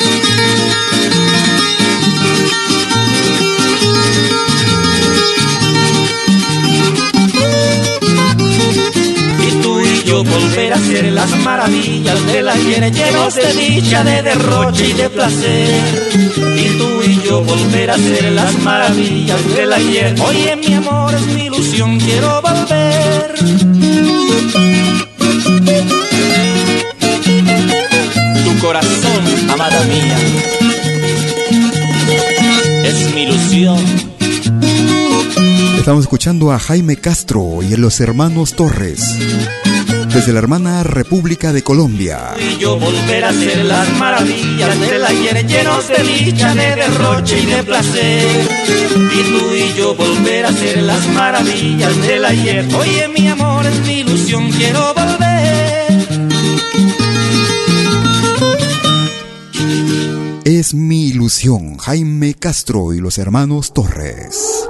Volver 10.24 10.74
a 10.74 10.78
ser 10.78 11.12
las 11.12 11.30
maravillas 11.40 12.26
del 12.28 12.50
ayer 12.50 12.92
llenos 12.92 13.36
de 13.36 13.54
dicha, 13.54 14.04
de 14.04 14.22
derroche 14.22 14.90
y 14.90 14.94
de 14.94 15.10
placer. 15.10 15.84
Y 16.56 16.78
tú 16.78 16.90
y 17.04 17.22
yo 17.26 17.44
volver 17.44 17.92
a 17.92 17.98
ser 17.98 18.32
las 18.32 18.58
maravillas 18.60 19.56
del 19.56 19.74
ayer. 19.74 20.16
Oye 20.22 20.56
mi 20.56 20.74
amor, 20.74 21.14
es 21.14 21.26
mi 21.28 21.46
ilusión, 21.46 22.00
quiero 22.00 22.42
volver. 22.42 23.34
Tu 28.46 28.60
corazón, 28.60 29.50
amada 29.52 29.84
mía, 29.86 30.18
es 32.84 33.14
mi 33.14 33.24
ilusión. 33.24 34.14
Estamos 35.84 36.04
escuchando 36.04 36.54
a 36.54 36.60
Jaime 36.60 36.96
Castro 36.96 37.60
y 37.62 37.74
a 37.74 37.78
los 37.78 38.00
hermanos 38.00 38.54
Torres. 38.54 39.18
Desde 40.14 40.32
la 40.32 40.40
hermana 40.40 40.84
República 40.84 41.52
de 41.52 41.64
Colombia. 41.64 42.36
Y 42.40 42.60
yo 42.60 42.78
volver 42.78 43.26
a 43.26 43.34
ser 43.34 43.66
las 43.66 43.90
maravillas 43.98 44.80
del 44.80 45.04
ayer 45.04 45.48
llenos 45.48 45.88
de 45.88 46.04
dicha, 46.04 46.54
de 46.54 46.76
derroche 46.76 47.40
y 47.40 47.46
de 47.48 47.64
placer. 47.64 48.48
Y 48.96 49.24
tú 49.32 49.56
y 49.56 49.78
yo 49.78 49.96
volver 49.96 50.46
a 50.46 50.54
ser 50.54 50.84
las 50.84 51.08
maravillas 51.10 52.00
del 52.06 52.26
ayer. 52.26 52.66
Oye 52.76 53.08
mi 53.08 53.28
amor, 53.28 53.66
es 53.66 53.80
mi 53.88 53.94
ilusión, 54.02 54.52
quiero 54.52 54.94
volver. 54.94 55.24
Es 60.46 60.74
mi 60.76 61.08
ilusión, 61.08 61.78
Jaime 61.78 62.36
Castro 62.36 62.94
y 62.94 63.00
los 63.00 63.18
hermanos 63.18 63.74
Torres. 63.74 64.68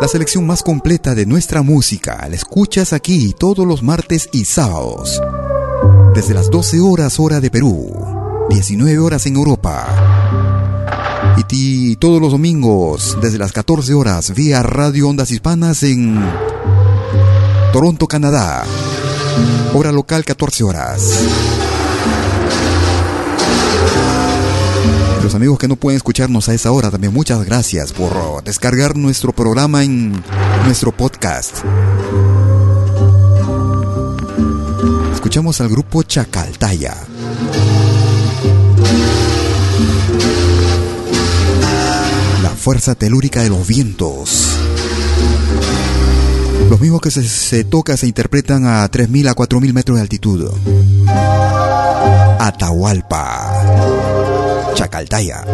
La 0.00 0.08
selección 0.08 0.46
más 0.46 0.62
completa 0.62 1.14
de 1.14 1.26
nuestra 1.26 1.60
música 1.60 2.26
la 2.26 2.34
escuchas 2.34 2.94
aquí 2.94 3.34
todos 3.38 3.66
los 3.66 3.82
martes 3.82 4.30
y 4.32 4.46
sábados. 4.46 5.20
Desde 6.14 6.32
las 6.32 6.50
12 6.50 6.80
horas 6.80 7.20
hora 7.20 7.38
de 7.38 7.50
Perú, 7.50 7.92
19 8.48 8.98
horas 8.98 9.26
en 9.26 9.36
Europa 9.36 9.86
Y 11.50 11.96
todos 11.96 12.20
los 12.20 12.32
domingos, 12.32 13.18
desde 13.20 13.36
las 13.36 13.52
14 13.52 13.92
horas, 13.92 14.34
vía 14.34 14.62
Radio 14.62 15.06
Ondas 15.06 15.30
Hispanas 15.30 15.82
en 15.82 16.18
Toronto, 17.72 18.06
Canadá. 18.06 18.64
Hora 19.74 19.92
local, 19.92 20.24
14 20.24 20.64
horas. 20.64 21.69
Los 25.22 25.34
amigos 25.34 25.58
que 25.58 25.68
no 25.68 25.76
pueden 25.76 25.96
escucharnos 25.96 26.48
a 26.48 26.54
esa 26.54 26.72
hora, 26.72 26.90
también 26.90 27.12
muchas 27.12 27.44
gracias 27.44 27.92
por 27.92 28.42
descargar 28.42 28.96
nuestro 28.96 29.32
programa 29.32 29.84
en 29.84 30.22
nuestro 30.64 30.92
podcast. 30.92 31.58
Escuchamos 35.12 35.60
al 35.60 35.68
grupo 35.68 36.02
Chacaltaya. 36.02 36.96
La 42.42 42.50
fuerza 42.50 42.94
telúrica 42.94 43.42
de 43.42 43.50
los 43.50 43.66
vientos. 43.66 44.59
Los 46.68 46.80
mismos 46.80 47.00
que 47.00 47.10
se, 47.10 47.26
se 47.26 47.64
toca 47.64 47.96
se 47.96 48.06
interpretan 48.06 48.66
a 48.66 48.88
3.000 48.90 49.28
a 49.28 49.34
4.000 49.34 49.72
metros 49.72 49.96
de 49.96 50.02
altitud. 50.02 50.50
Atahualpa. 52.38 53.52
Chacaltaya. 54.74 55.44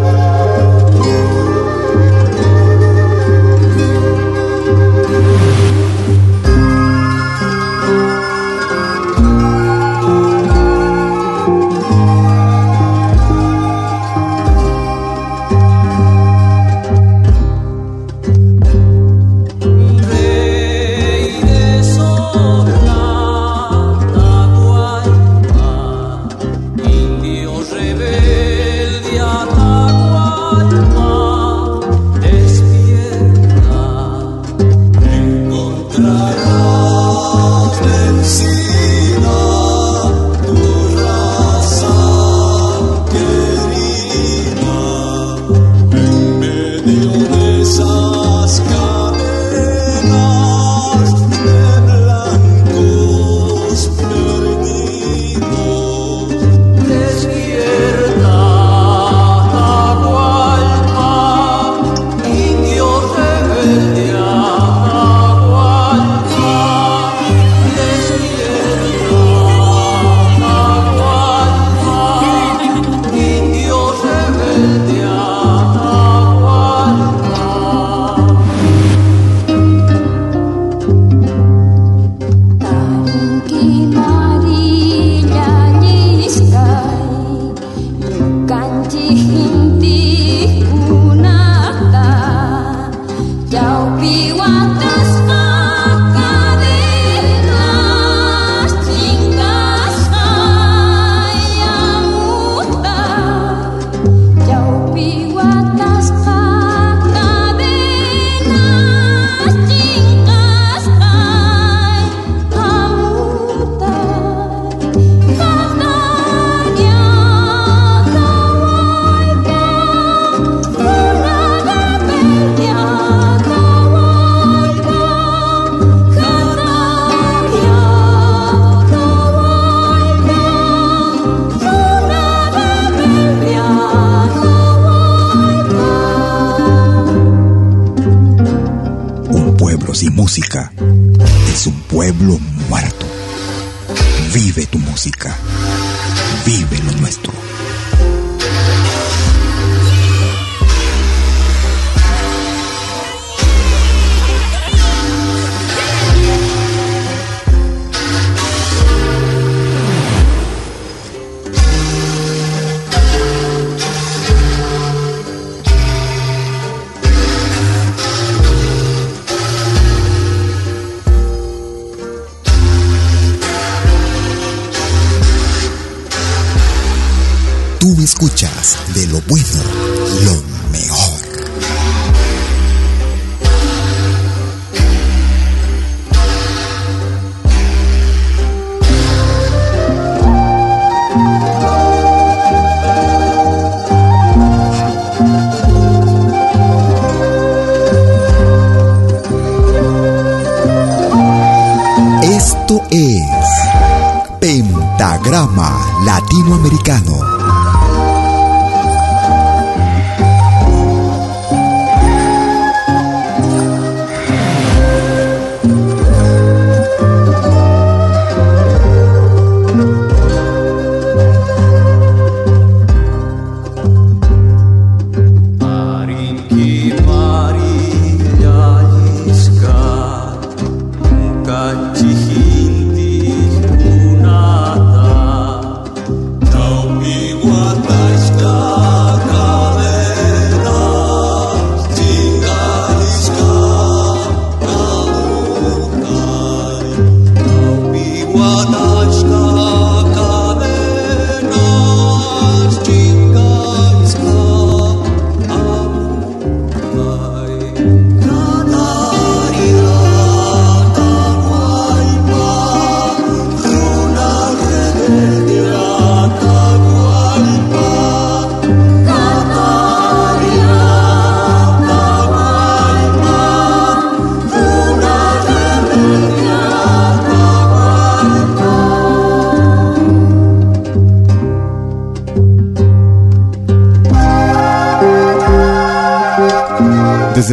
Me 207.04 207.35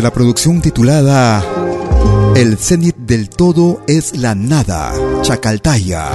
la 0.04 0.12
producción 0.12 0.62
titulada 0.62 1.44
El 2.36 2.58
cenit 2.58 2.98
del 2.98 3.30
todo 3.30 3.82
es 3.88 4.18
la 4.18 4.36
nada, 4.36 4.92
Chacaltaya. 5.22 6.10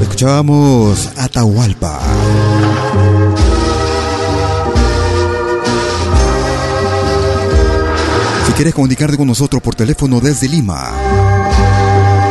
Escuchábamos 0.00 1.10
Atahualpa. 1.18 2.00
Si 8.46 8.52
quieres 8.54 8.72
comunicarte 8.72 9.18
con 9.18 9.26
nosotros 9.26 9.60
por 9.60 9.74
teléfono 9.74 10.18
desde 10.18 10.48
Lima, 10.48 10.94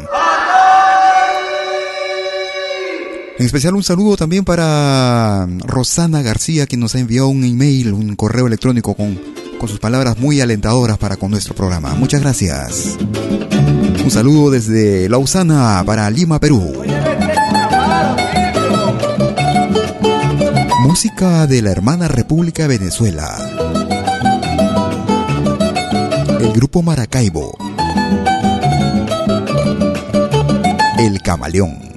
En 3.38 3.44
especial 3.44 3.74
un 3.74 3.82
saludo 3.82 4.16
también 4.16 4.46
para 4.46 5.46
Rosana 5.66 6.22
García, 6.22 6.64
que 6.64 6.78
nos 6.78 6.94
ha 6.94 6.98
enviado 6.98 7.28
un 7.28 7.44
email, 7.44 7.92
un 7.92 8.16
correo 8.16 8.46
electrónico 8.46 8.94
con, 8.94 9.20
con 9.60 9.68
sus 9.68 9.80
palabras 9.80 10.18
muy 10.18 10.40
alentadoras 10.40 10.96
para 10.96 11.18
con 11.18 11.30
nuestro 11.30 11.54
programa. 11.54 11.94
Muchas 11.94 12.22
gracias. 12.22 12.96
Un 14.02 14.10
saludo 14.10 14.50
desde 14.50 15.10
Lausana 15.10 15.82
para 15.84 16.08
Lima, 16.08 16.40
Perú. 16.40 16.72
Música 20.82 21.46
de 21.46 21.62
la 21.62 21.70
hermana 21.70 22.08
República 22.08 22.66
Venezuela. 22.66 23.38
El 26.40 26.52
grupo 26.52 26.82
Maracaibo. 26.82 27.56
El 30.98 31.22
Camaleón. 31.22 31.91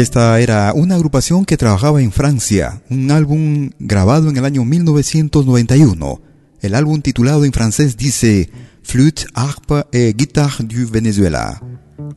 Esta 0.00 0.40
era 0.40 0.72
una 0.72 0.94
agrupación 0.94 1.44
que 1.44 1.58
trabajaba 1.58 2.00
en 2.00 2.10
Francia, 2.10 2.82
un 2.88 3.10
álbum 3.10 3.70
grabado 3.78 4.30
en 4.30 4.36
el 4.36 4.44
año 4.46 4.64
1991. 4.64 6.22
El 6.62 6.74
álbum 6.74 7.02
titulado 7.02 7.44
en 7.44 7.52
francés 7.52 7.98
dice 7.98 8.50
Flûte, 8.82 9.26
Harpe 9.34 9.84
et 9.92 10.16
Guitare 10.16 10.64
du 10.64 10.88
Venezuela. 10.90 11.60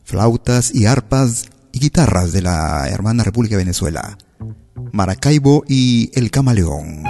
Flautas 0.06 0.74
y 0.74 0.86
arpas 0.86 1.50
y 1.74 1.80
guitarras 1.80 2.32
de 2.32 2.42
la 2.42 2.88
hermana 2.88 3.24
República 3.24 3.56
de 3.56 3.64
Venezuela. 3.64 4.18
Maracaibo 4.94 5.66
y 5.68 6.10
El 6.14 6.32
Camaleón. 6.32 7.04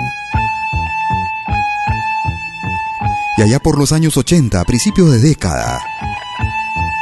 Y 3.38 3.42
allá 3.44 3.60
por 3.60 3.78
los 3.78 3.92
años 3.92 4.18
80, 4.18 4.64
principios 4.64 5.12
de 5.12 5.20
década, 5.20 5.80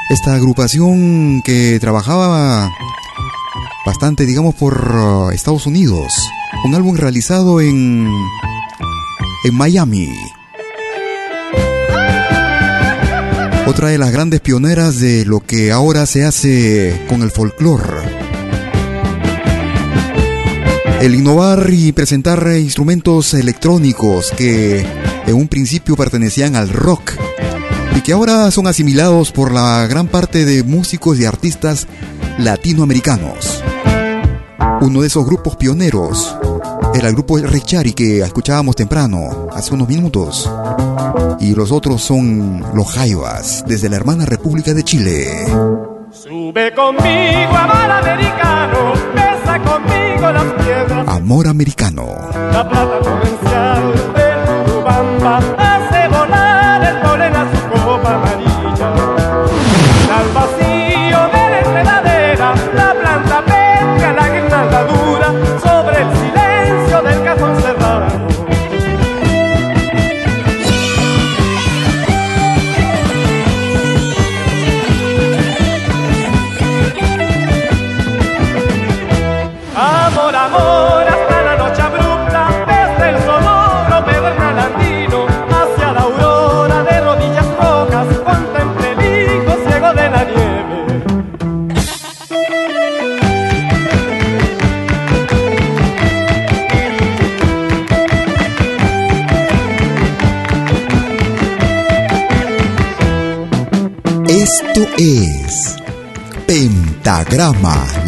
esta 0.10 0.36
agrupación 0.36 1.42
que 1.46 1.78
trabajaba 1.80 2.70
bastante, 3.86 4.26
digamos, 4.26 4.56
por 4.56 4.96
uh, 4.96 5.32
Estados 5.32 5.66
Unidos. 5.66 6.14
Un 6.66 6.76
álbum 6.76 6.96
realizado 6.96 7.62
en, 7.62 8.08
en 9.44 9.56
Miami. 9.56 10.08
Otra 13.68 13.90
de 13.90 13.98
las 13.98 14.12
grandes 14.12 14.42
pioneras 14.42 15.00
de 15.00 15.26
lo 15.26 15.40
que 15.40 15.72
ahora 15.72 16.06
se 16.06 16.26
hace 16.26 17.06
con 17.08 17.22
el 17.22 17.32
folclore. 17.32 18.22
El 21.00 21.16
innovar 21.16 21.70
y 21.72 21.92
presentar 21.94 22.46
instrumentos 22.60 23.34
electrónicos 23.34 24.32
que 24.38 24.86
en 25.26 25.34
un 25.34 25.48
principio 25.48 25.96
pertenecían 25.96 26.56
al 26.56 26.70
rock 26.70 27.14
y 27.96 28.02
que 28.02 28.14
ahora 28.14 28.52
son 28.52 28.68
asimilados 28.68 29.32
por 29.32 29.52
la 29.52 29.88
gran 29.88 30.08
parte 30.08 30.46
de 30.46 30.64
músicos 30.64 31.20
y 31.20 31.26
artistas 31.26 31.88
latinoamericanos. 32.38 33.64
Uno 34.82 35.02
de 35.02 35.08
esos 35.08 35.26
grupos 35.26 35.56
pioneros 35.56 36.36
era 36.94 37.08
el 37.08 37.14
grupo 37.14 37.38
Richari 37.38 37.94
que 37.94 38.22
escuchábamos 38.22 38.76
temprano, 38.76 39.48
hace 39.54 39.74
unos 39.74 39.88
minutos. 39.88 40.52
Y 41.40 41.56
los 41.56 41.72
otros 41.72 42.02
son 42.02 42.64
los 42.74 42.92
Jaivas, 42.92 43.64
desde 43.68 43.90
la 43.90 43.96
hermana 43.96 44.26
República 44.26 44.74
de 44.74 44.84
Chile. 44.84 45.46
Sube 46.12 46.74
conmigo, 46.74 47.56
amor 47.56 47.92
americano, 47.92 48.94
besa 49.16 49.60
conmigo 49.64 50.32
las 50.32 50.54
piedras. 50.64 51.08
Amor 51.08 51.48
americano. 51.48 52.06
La 52.52 52.68
plata 52.68 53.00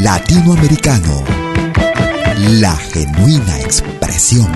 Latinoamericano, 0.04 1.24
la 2.60 2.76
genuina 2.76 3.58
expresión 3.62 4.52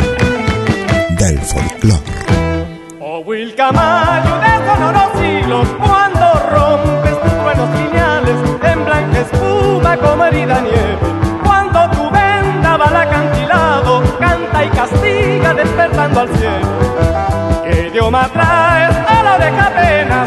del 1.17 1.39
folclore. 1.39 2.01
Oh 2.99 3.19
Wilcamayo 3.19 4.39
de 4.41 4.65
sonoros 4.67 5.23
hilos, 5.23 5.67
cuando 5.79 6.33
rompes 6.51 7.21
tus 7.21 7.31
truenos 7.31 7.69
lineales, 7.79 8.35
en 8.61 8.85
blanca 8.85 9.19
espuma 9.21 9.95
como 9.95 10.25
herida 10.25 10.59
nieve, 10.59 10.97
cuando 11.45 11.91
tu 11.91 12.11
vendaval 12.11 12.95
acantilado 12.97 14.03
canta 14.19 14.65
y 14.65 14.69
castiga 14.69 15.53
despertando 15.53 16.19
al 16.19 16.29
cielo. 16.37 17.63
¿Qué 17.63 17.87
idioma 17.87 18.27
traes 18.33 18.97
a 18.97 19.23
la 19.23 19.35
oreja 19.35 19.67
apenas 19.67 20.26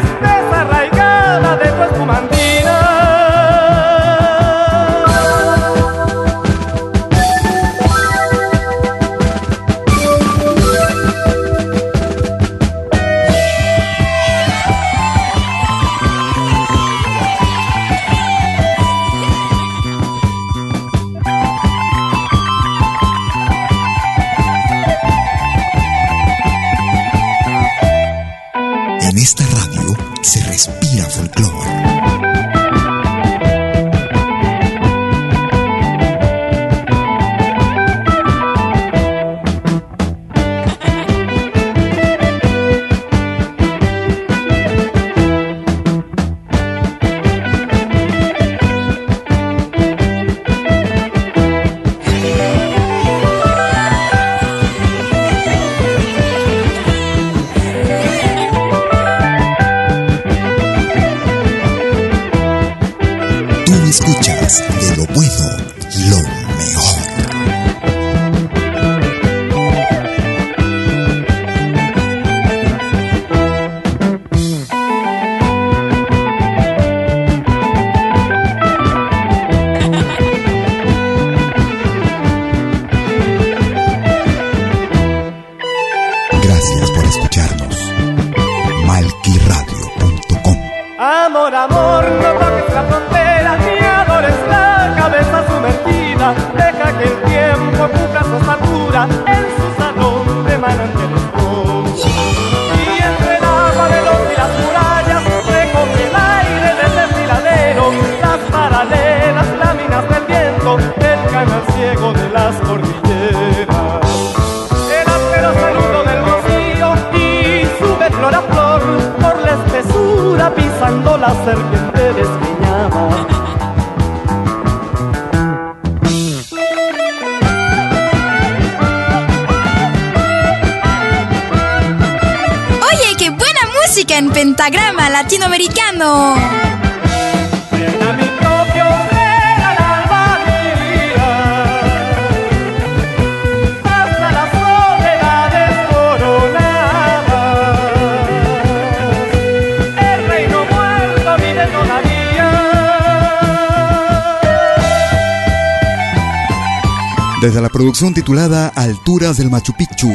Titulada 158.01 158.69
Alturas 158.69 159.37
del 159.37 159.51
Machu 159.51 159.73
Picchu. 159.77 160.09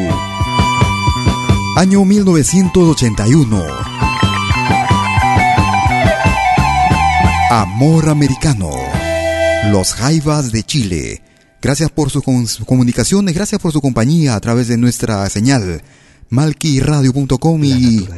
Año 1.76 2.04
1981. 2.04 3.64
Amor 7.48 8.08
Americano. 8.08 8.70
Los 9.70 9.94
Jaivas 9.94 10.50
de 10.50 10.64
Chile. 10.64 11.22
Gracias 11.62 11.88
por 11.90 12.10
sus 12.10 12.24
comunicaciones, 12.66 13.32
gracias 13.32 13.60
por 13.60 13.70
su 13.70 13.80
compañía 13.80 14.34
a 14.34 14.40
través 14.40 14.66
de 14.66 14.76
nuestra 14.76 15.30
señal 15.30 15.82
malquiradio.com 16.28 17.60
y 17.62 18.08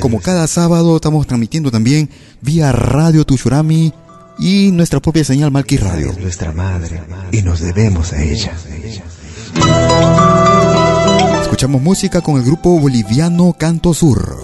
como 0.00 0.20
cada 0.20 0.46
sábado 0.46 0.96
estamos 0.96 1.26
transmitiendo 1.26 1.70
también 1.70 2.10
vía 2.42 2.70
Radio 2.70 3.24
Tushurami 3.24 3.94
y 4.38 4.70
nuestra 4.72 5.00
propia 5.00 5.24
señal 5.24 5.50
Malqui 5.50 5.76
Radio. 5.76 6.10
Es 6.10 6.18
nuestra 6.18 6.52
madre 6.52 7.02
y 7.32 7.42
nos 7.42 7.60
debemos 7.60 8.12
a 8.12 8.22
ella. 8.22 8.52
Escuchamos 11.42 11.80
música 11.80 12.20
con 12.20 12.36
el 12.36 12.42
grupo 12.42 12.78
boliviano 12.78 13.54
Canto 13.58 13.94
Sur. 13.94 14.36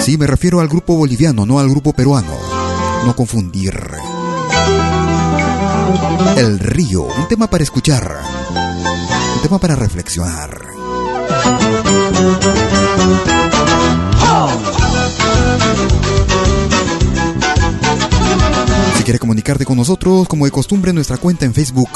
Sí, 0.00 0.18
me 0.18 0.26
refiero 0.26 0.60
al 0.60 0.68
grupo 0.68 0.96
boliviano, 0.96 1.46
no 1.46 1.58
al 1.58 1.68
grupo 1.68 1.92
peruano. 1.92 2.34
No 3.06 3.16
confundir. 3.16 3.74
El 6.36 6.58
río, 6.58 7.02
un 7.04 7.28
tema 7.28 7.48
para 7.48 7.64
escuchar. 7.64 8.20
Un 9.36 9.42
tema 9.42 9.58
para 9.58 9.76
reflexionar. 9.76 10.60
Si 18.96 19.02
quieres 19.02 19.20
comunicarte 19.20 19.64
con 19.64 19.76
nosotros, 19.76 20.28
como 20.28 20.44
de 20.44 20.50
costumbre, 20.50 20.92
nuestra 20.92 21.16
cuenta 21.16 21.44
en 21.44 21.54
Facebook, 21.54 21.90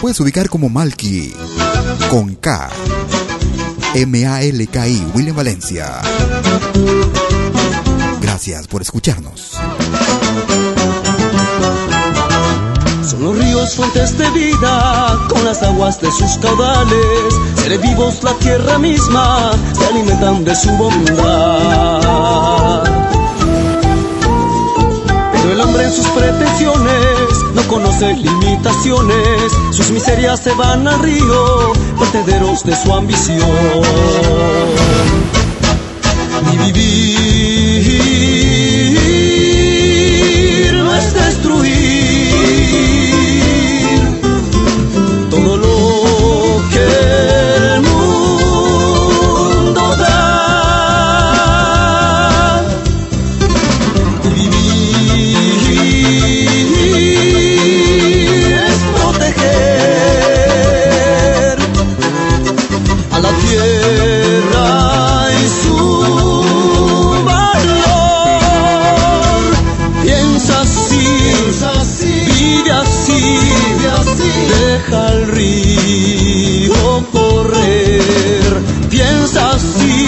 puedes 0.00 0.18
ubicar 0.20 0.48
como 0.48 0.68
Malki, 0.68 1.34
con 2.10 2.34
K, 2.36 2.70
M-A-L-K-I, 3.94 5.06
William 5.14 5.36
Valencia. 5.36 6.00
Gracias 8.20 8.66
por 8.68 8.82
escucharnos. 8.82 9.52
Son 13.02 13.22
los 13.22 13.38
ríos 13.38 13.74
fuentes 13.74 14.18
de 14.18 14.30
vida, 14.30 15.18
con 15.28 15.44
las 15.44 15.62
aguas 15.62 16.00
de 16.00 16.10
sus 16.10 16.38
caudales, 16.38 17.34
seres 17.56 17.80
vivos 17.80 18.22
la 18.22 18.34
tierra 18.34 18.78
misma, 18.78 19.52
se 19.72 19.86
alimentan 19.86 20.44
de 20.44 20.56
su 20.56 20.70
bondad. 20.72 22.16
Sus 25.94 26.06
pretensiones 26.08 27.44
no 27.54 27.62
conoce 27.68 28.12
limitaciones, 28.14 29.52
sus 29.70 29.90
miserias 29.90 30.40
se 30.40 30.52
van 30.54 30.86
al 30.86 31.00
río, 31.00 31.72
vertederos 31.98 32.64
de 32.64 32.76
su 32.76 32.92
ambición. 32.92 33.40
Mi 36.50 36.58
vivir 36.58 37.35
así, 73.98 74.32
deja 74.48 75.08
el 75.12 75.26
río 75.28 77.06
correr. 77.12 78.62
Piensa 78.90 79.50
así, 79.50 80.06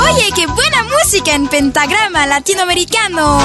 Oye, 0.06 0.32
qué 0.34 0.46
buena 0.46 0.84
música 0.84 1.34
en 1.34 1.46
pentagrama 1.48 2.03
latinoamericano. 2.34 3.38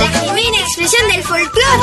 La 0.00 0.08
genuina 0.18 0.58
expresión 0.60 1.08
del 1.12 1.22
folclore. 1.22 1.82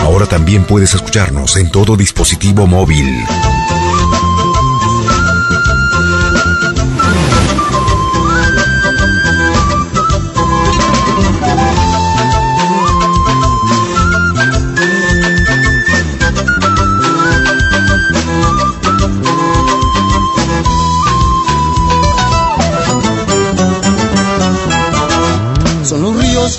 Ahora 0.00 0.26
también 0.26 0.64
puedes 0.64 0.92
escucharnos 0.92 1.56
en 1.56 1.70
todo 1.70 1.96
dispositivo 1.96 2.66
móvil. 2.66 3.24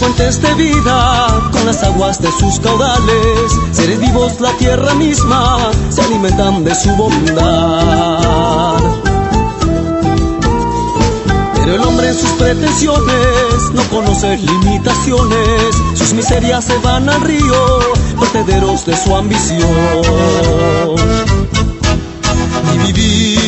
Fuentes 0.10 0.42
de 0.42 0.54
vida, 0.56 1.50
con 1.52 1.66
las 1.66 1.84
aguas 1.84 2.22
de 2.22 2.32
sus 2.32 2.60
caudales, 2.60 3.52
seres 3.72 4.00
vivos 4.00 4.40
la 4.40 4.52
tierra 4.54 4.94
misma, 4.96 5.72
se 5.90 6.02
alimentan 6.02 6.64
de 6.64 6.74
su 6.74 6.90
bondad. 6.96 8.78
Pero 11.56 11.76
el 11.76 11.82
hombre 11.82 12.08
en 12.08 12.16
sus 12.16 12.30
pretensiones 12.32 13.72
no 13.74 13.84
conoce 13.90 14.38
limitaciones, 14.38 15.76
sus 15.94 16.14
miserias 16.14 16.66
se 16.66 16.78
van 16.80 17.08
al 17.10 17.22
río, 17.22 17.80
vertederos 18.20 18.86
de 18.86 18.98
su 18.98 19.16
ambición. 19.16 19.60
Y 22.74 22.78
vivir 22.94 23.39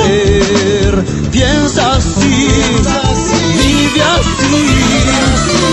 correr. 0.00 1.04
Piensa 1.30 1.96
así, 1.96 2.48
vive 3.56 4.02
así, 4.02 4.66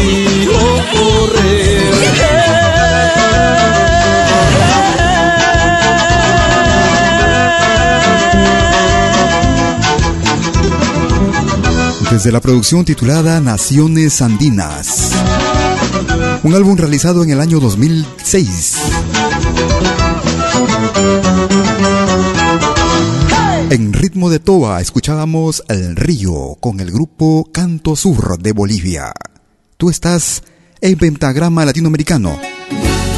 Desde 12.11 12.31
la 12.31 12.41
producción 12.41 12.83
titulada 12.83 13.39
Naciones 13.39 14.21
Andinas. 14.21 15.11
Un 16.43 16.55
álbum 16.55 16.75
realizado 16.75 17.23
en 17.23 17.29
el 17.29 17.39
año 17.39 17.59
2006. 17.59 18.98
En 23.71 23.93
ritmo 23.93 24.31
de 24.31 24.39
toa 24.39 24.81
escuchábamos 24.81 25.63
El 25.67 25.95
Río 25.95 26.57
con 26.59 26.79
el 26.79 26.89
grupo 26.89 27.47
Canto 27.51 27.95
Sur 27.95 28.39
de 28.39 28.51
Bolivia. 28.51 29.13
Tú 29.77 29.91
estás 29.91 30.41
en 30.81 30.97
Pentagrama 30.97 31.65
Latinoamericano, 31.65 32.39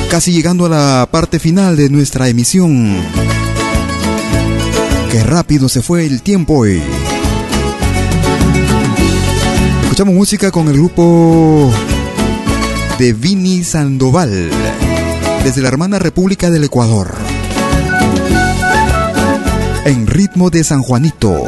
casi 0.09 0.33
llegando 0.33 0.65
a 0.65 0.69
la 0.69 1.09
parte 1.09 1.39
final 1.39 1.77
de 1.77 1.89
nuestra 1.89 2.27
emisión. 2.27 2.97
Qué 5.09 5.23
rápido 5.23 5.69
se 5.69 5.81
fue 5.81 6.05
el 6.05 6.21
tiempo 6.21 6.55
hoy. 6.55 6.83
Escuchamos 9.83 10.13
música 10.13 10.51
con 10.51 10.67
el 10.67 10.73
grupo 10.73 11.71
de 12.99 13.13
Vini 13.13 13.63
Sandoval, 13.63 14.49
desde 15.45 15.61
la 15.61 15.69
hermana 15.69 15.97
República 15.97 16.49
del 16.51 16.65
Ecuador. 16.65 17.30
En 19.83 20.05
ritmo 20.05 20.51
de 20.51 20.63
San 20.63 20.83
Juanito. 20.83 21.47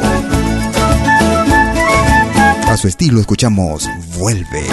A 2.66 2.76
su 2.76 2.88
estilo 2.88 3.20
escuchamos 3.20 3.88
Vuelve. 4.18 4.66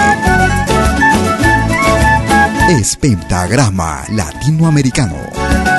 Es 2.70 2.95
pentagrama 2.95 4.03
latinoamericano. 4.09 5.70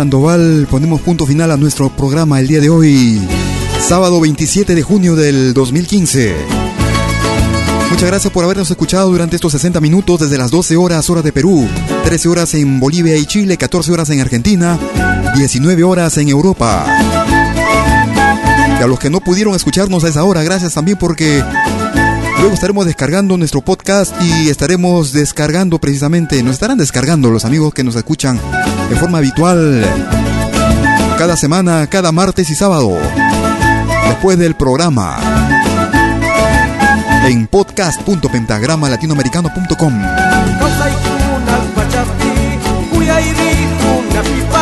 Sandoval 0.00 0.66
ponemos 0.70 1.02
punto 1.02 1.26
final 1.26 1.50
a 1.50 1.58
nuestro 1.58 1.90
programa 1.90 2.40
el 2.40 2.48
día 2.48 2.58
de 2.58 2.70
hoy, 2.70 3.20
sábado 3.86 4.18
27 4.18 4.74
de 4.74 4.82
junio 4.82 5.14
del 5.14 5.52
2015. 5.52 6.36
Muchas 7.90 8.08
gracias 8.08 8.32
por 8.32 8.42
habernos 8.42 8.70
escuchado 8.70 9.10
durante 9.10 9.36
estos 9.36 9.52
60 9.52 9.78
minutos 9.82 10.20
desde 10.20 10.38
las 10.38 10.50
12 10.50 10.78
horas 10.78 11.10
hora 11.10 11.20
de 11.20 11.32
Perú, 11.34 11.68
13 12.04 12.28
horas 12.30 12.54
en 12.54 12.80
Bolivia 12.80 13.14
y 13.18 13.26
Chile, 13.26 13.58
14 13.58 13.92
horas 13.92 14.08
en 14.08 14.22
Argentina, 14.22 14.78
19 15.36 15.84
horas 15.84 16.16
en 16.16 16.30
Europa. 16.30 16.86
Y 18.80 18.82
a 18.82 18.86
los 18.86 18.98
que 18.98 19.10
no 19.10 19.20
pudieron 19.20 19.54
escucharnos 19.54 20.02
a 20.04 20.08
esa 20.08 20.24
hora, 20.24 20.42
gracias 20.42 20.72
también 20.72 20.96
porque 20.96 21.44
luego 22.38 22.54
estaremos 22.54 22.86
descargando 22.86 23.36
nuestro 23.36 23.60
podcast 23.60 24.14
y 24.22 24.48
estaremos 24.48 25.12
descargando 25.12 25.78
precisamente, 25.78 26.42
nos 26.42 26.54
estarán 26.54 26.78
descargando 26.78 27.30
los 27.30 27.44
amigos 27.44 27.74
que 27.74 27.84
nos 27.84 27.96
escuchan 27.96 28.40
de 28.90 28.96
forma 28.96 29.18
habitual 29.18 29.86
cada 31.16 31.36
semana, 31.36 31.86
cada 31.86 32.10
martes 32.12 32.50
y 32.50 32.54
sábado, 32.54 32.98
después 34.08 34.38
del 34.38 34.56
programa 34.56 35.18
en 37.26 37.46
podcast.pentagramalatinoamericano.com. 37.46 40.02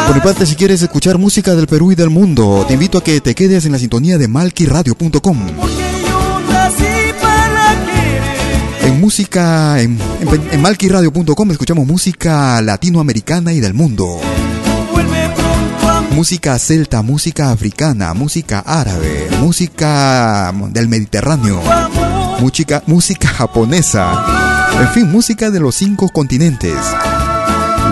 Por 0.06 0.14
mi 0.14 0.20
parte, 0.20 0.46
si 0.46 0.54
quieres 0.56 0.82
escuchar 0.82 1.16
música 1.18 1.54
del 1.54 1.66
Perú 1.66 1.92
y 1.92 1.94
del 1.94 2.10
mundo, 2.10 2.66
te 2.68 2.74
invito 2.74 2.98
a 2.98 3.04
que 3.04 3.20
te 3.20 3.34
quedes 3.34 3.64
en 3.64 3.72
la 3.72 3.78
sintonía 3.78 4.18
de 4.18 4.28
malquiradio.com. 4.28 5.38
música, 9.08 9.80
en, 9.80 9.98
en, 10.20 10.52
en 10.52 10.60
malquiradio.com 10.60 11.50
escuchamos 11.50 11.86
música 11.86 12.60
latinoamericana 12.60 13.54
y 13.54 13.60
del 13.60 13.72
mundo. 13.72 14.20
Música 16.10 16.58
celta, 16.58 17.00
música 17.00 17.50
africana, 17.50 18.12
música 18.12 18.58
árabe, 18.58 19.28
música 19.40 20.52
del 20.72 20.88
Mediterráneo, 20.88 21.58
música, 22.38 22.82
música 22.86 23.28
japonesa, 23.28 24.26
en 24.78 24.88
fin, 24.88 25.10
música 25.10 25.50
de 25.50 25.60
los 25.60 25.74
cinco 25.76 26.10
continentes 26.10 26.76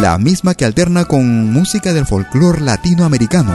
la 0.03 0.19
misma 0.19 0.55
que 0.55 0.67
alterna 0.67 1.07
con 1.07 1.51
música 1.51 1.95
del 1.95 2.05
folclore 2.05 2.61
latinoamericano. 2.61 3.55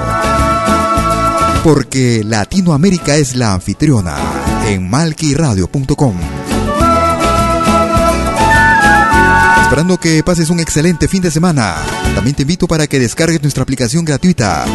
Porque 1.63 2.23
Latinoamérica 2.25 3.17
es 3.17 3.35
la 3.35 3.53
anfitriona 3.53 4.15
en 4.65 4.89
malquiradio.com. 4.89 6.40
Esperando 9.71 9.97
que 9.97 10.21
pases 10.21 10.49
un 10.49 10.59
excelente 10.59 11.07
fin 11.07 11.21
de 11.21 11.31
semana. 11.31 11.77
También 12.13 12.35
te 12.35 12.41
invito 12.41 12.67
para 12.67 12.87
que 12.87 12.99
descargues 12.99 13.41
nuestra 13.41 13.63
aplicación 13.63 14.03
gratuita 14.03 14.65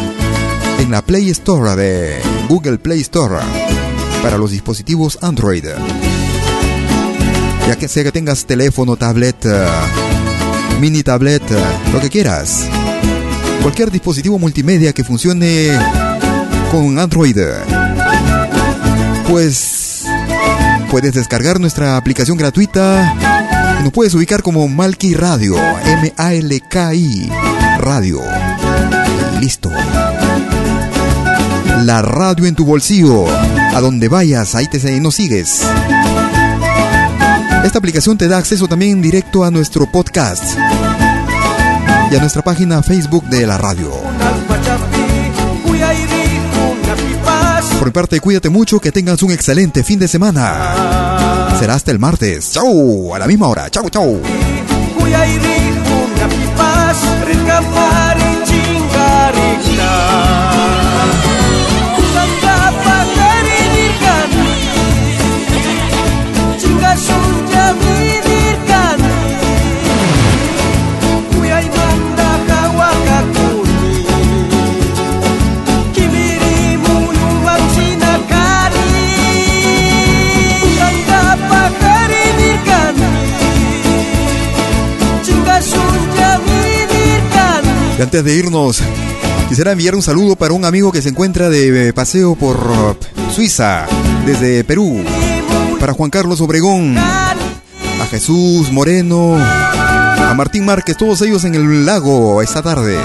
en 0.78 0.90
la 0.90 1.02
Play 1.02 1.28
Store 1.28 1.76
de 1.76 2.18
Google 2.48 2.78
Play 2.78 3.02
Store 3.02 3.36
para 4.22 4.38
los 4.38 4.52
dispositivos 4.52 5.18
Android. 5.20 5.66
Ya 7.68 7.76
que 7.76 7.88
sea 7.88 8.04
que 8.04 8.10
tengas 8.10 8.46
teléfono, 8.46 8.96
tablet, 8.96 9.36
mini 10.80 11.02
tablet, 11.02 11.42
lo 11.92 12.00
que 12.00 12.08
quieras. 12.08 12.66
Cualquier 13.60 13.90
dispositivo 13.90 14.38
multimedia 14.38 14.94
que 14.94 15.04
funcione 15.04 15.78
con 16.72 16.98
Android. 16.98 17.36
Pues 19.28 20.06
puedes 20.90 21.12
descargar 21.12 21.60
nuestra 21.60 21.98
aplicación 21.98 22.38
gratuita. 22.38 23.45
Nos 23.86 23.92
puedes 23.92 24.14
ubicar 24.14 24.42
como 24.42 24.66
Malki 24.66 25.14
Radio, 25.14 25.54
M-A-L-K-I 25.56 27.30
Radio. 27.78 28.20
Listo. 29.38 29.70
La 31.84 32.02
radio 32.02 32.46
en 32.46 32.56
tu 32.56 32.64
bolsillo. 32.64 33.26
A 33.28 33.80
donde 33.80 34.08
vayas, 34.08 34.56
ahí 34.56 34.66
te 34.66 35.00
nos 35.00 35.14
sigues. 35.14 35.60
Esta 37.64 37.78
aplicación 37.78 38.18
te 38.18 38.26
da 38.26 38.38
acceso 38.38 38.66
también 38.66 39.00
directo 39.00 39.44
a 39.44 39.52
nuestro 39.52 39.86
podcast 39.86 40.42
y 42.10 42.16
a 42.16 42.18
nuestra 42.18 42.42
página 42.42 42.82
Facebook 42.82 43.22
de 43.26 43.46
la 43.46 43.56
radio. 43.56 43.92
Por 47.86 47.92
parte, 47.92 48.18
cuídate 48.18 48.48
mucho, 48.48 48.80
que 48.80 48.90
tengas 48.90 49.22
un 49.22 49.30
excelente 49.30 49.84
fin 49.84 50.00
de 50.00 50.08
semana. 50.08 51.54
Será 51.60 51.74
hasta 51.74 51.92
el 51.92 52.00
martes. 52.00 52.50
Chau, 52.50 53.14
a 53.14 53.18
la 53.20 53.28
misma 53.28 53.46
hora. 53.46 53.70
Chau, 53.70 53.88
chau. 53.88 54.20
Y 87.98 88.02
antes 88.02 88.22
de 88.22 88.34
irnos, 88.34 88.82
quisiera 89.48 89.72
enviar 89.72 89.94
un 89.94 90.02
saludo 90.02 90.36
para 90.36 90.52
un 90.52 90.64
amigo 90.64 90.92
que 90.92 91.00
se 91.00 91.08
encuentra 91.08 91.48
de 91.48 91.92
paseo 91.94 92.34
por 92.34 92.58
Suiza, 93.34 93.86
desde 94.26 94.64
Perú. 94.64 95.02
Para 95.80 95.94
Juan 95.94 96.10
Carlos 96.10 96.40
Obregón, 96.40 96.96
a 96.98 98.06
Jesús 98.10 98.70
Moreno, 98.70 99.36
a 99.38 100.34
Martín 100.36 100.66
Márquez, 100.66 100.96
todos 100.96 101.22
ellos 101.22 101.44
en 101.44 101.54
el 101.54 101.86
lago 101.86 102.42
esta 102.42 102.62
tarde. 102.62 102.98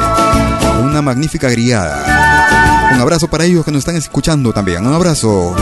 Una 0.83 1.01
magnífica 1.01 1.49
griada. 1.49 2.91
Un 2.93 2.99
abrazo 2.99 3.29
para 3.29 3.45
ellos 3.45 3.63
que 3.63 3.71
nos 3.71 3.79
están 3.79 3.95
escuchando 3.95 4.51
también. 4.51 4.85
Un 4.85 4.93
abrazo. 4.93 5.55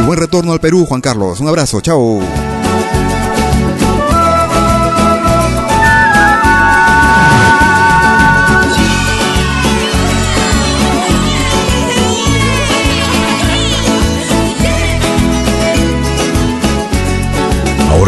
Y 0.00 0.04
buen 0.04 0.20
retorno 0.20 0.52
al 0.52 0.60
Perú, 0.60 0.86
Juan 0.86 1.00
Carlos. 1.00 1.40
Un 1.40 1.48
abrazo. 1.48 1.80
Chao. 1.80 2.20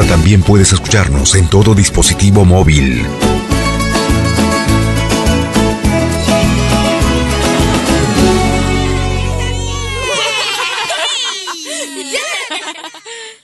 Ahora 0.00 0.12
también 0.12 0.40
puedes 0.42 0.72
escucharnos 0.72 1.34
en 1.34 1.46
todo 1.50 1.74
dispositivo 1.74 2.46
móvil. 2.46 3.06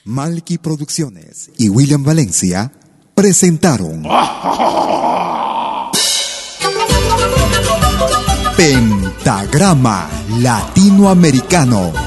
Malky 0.05 0.57
Producciones 0.57 1.51
y 1.59 1.69
William 1.69 2.03
Valencia 2.03 2.71
presentaron 3.13 4.01
Pentagrama 8.57 10.09
Latinoamericano. 10.39 12.06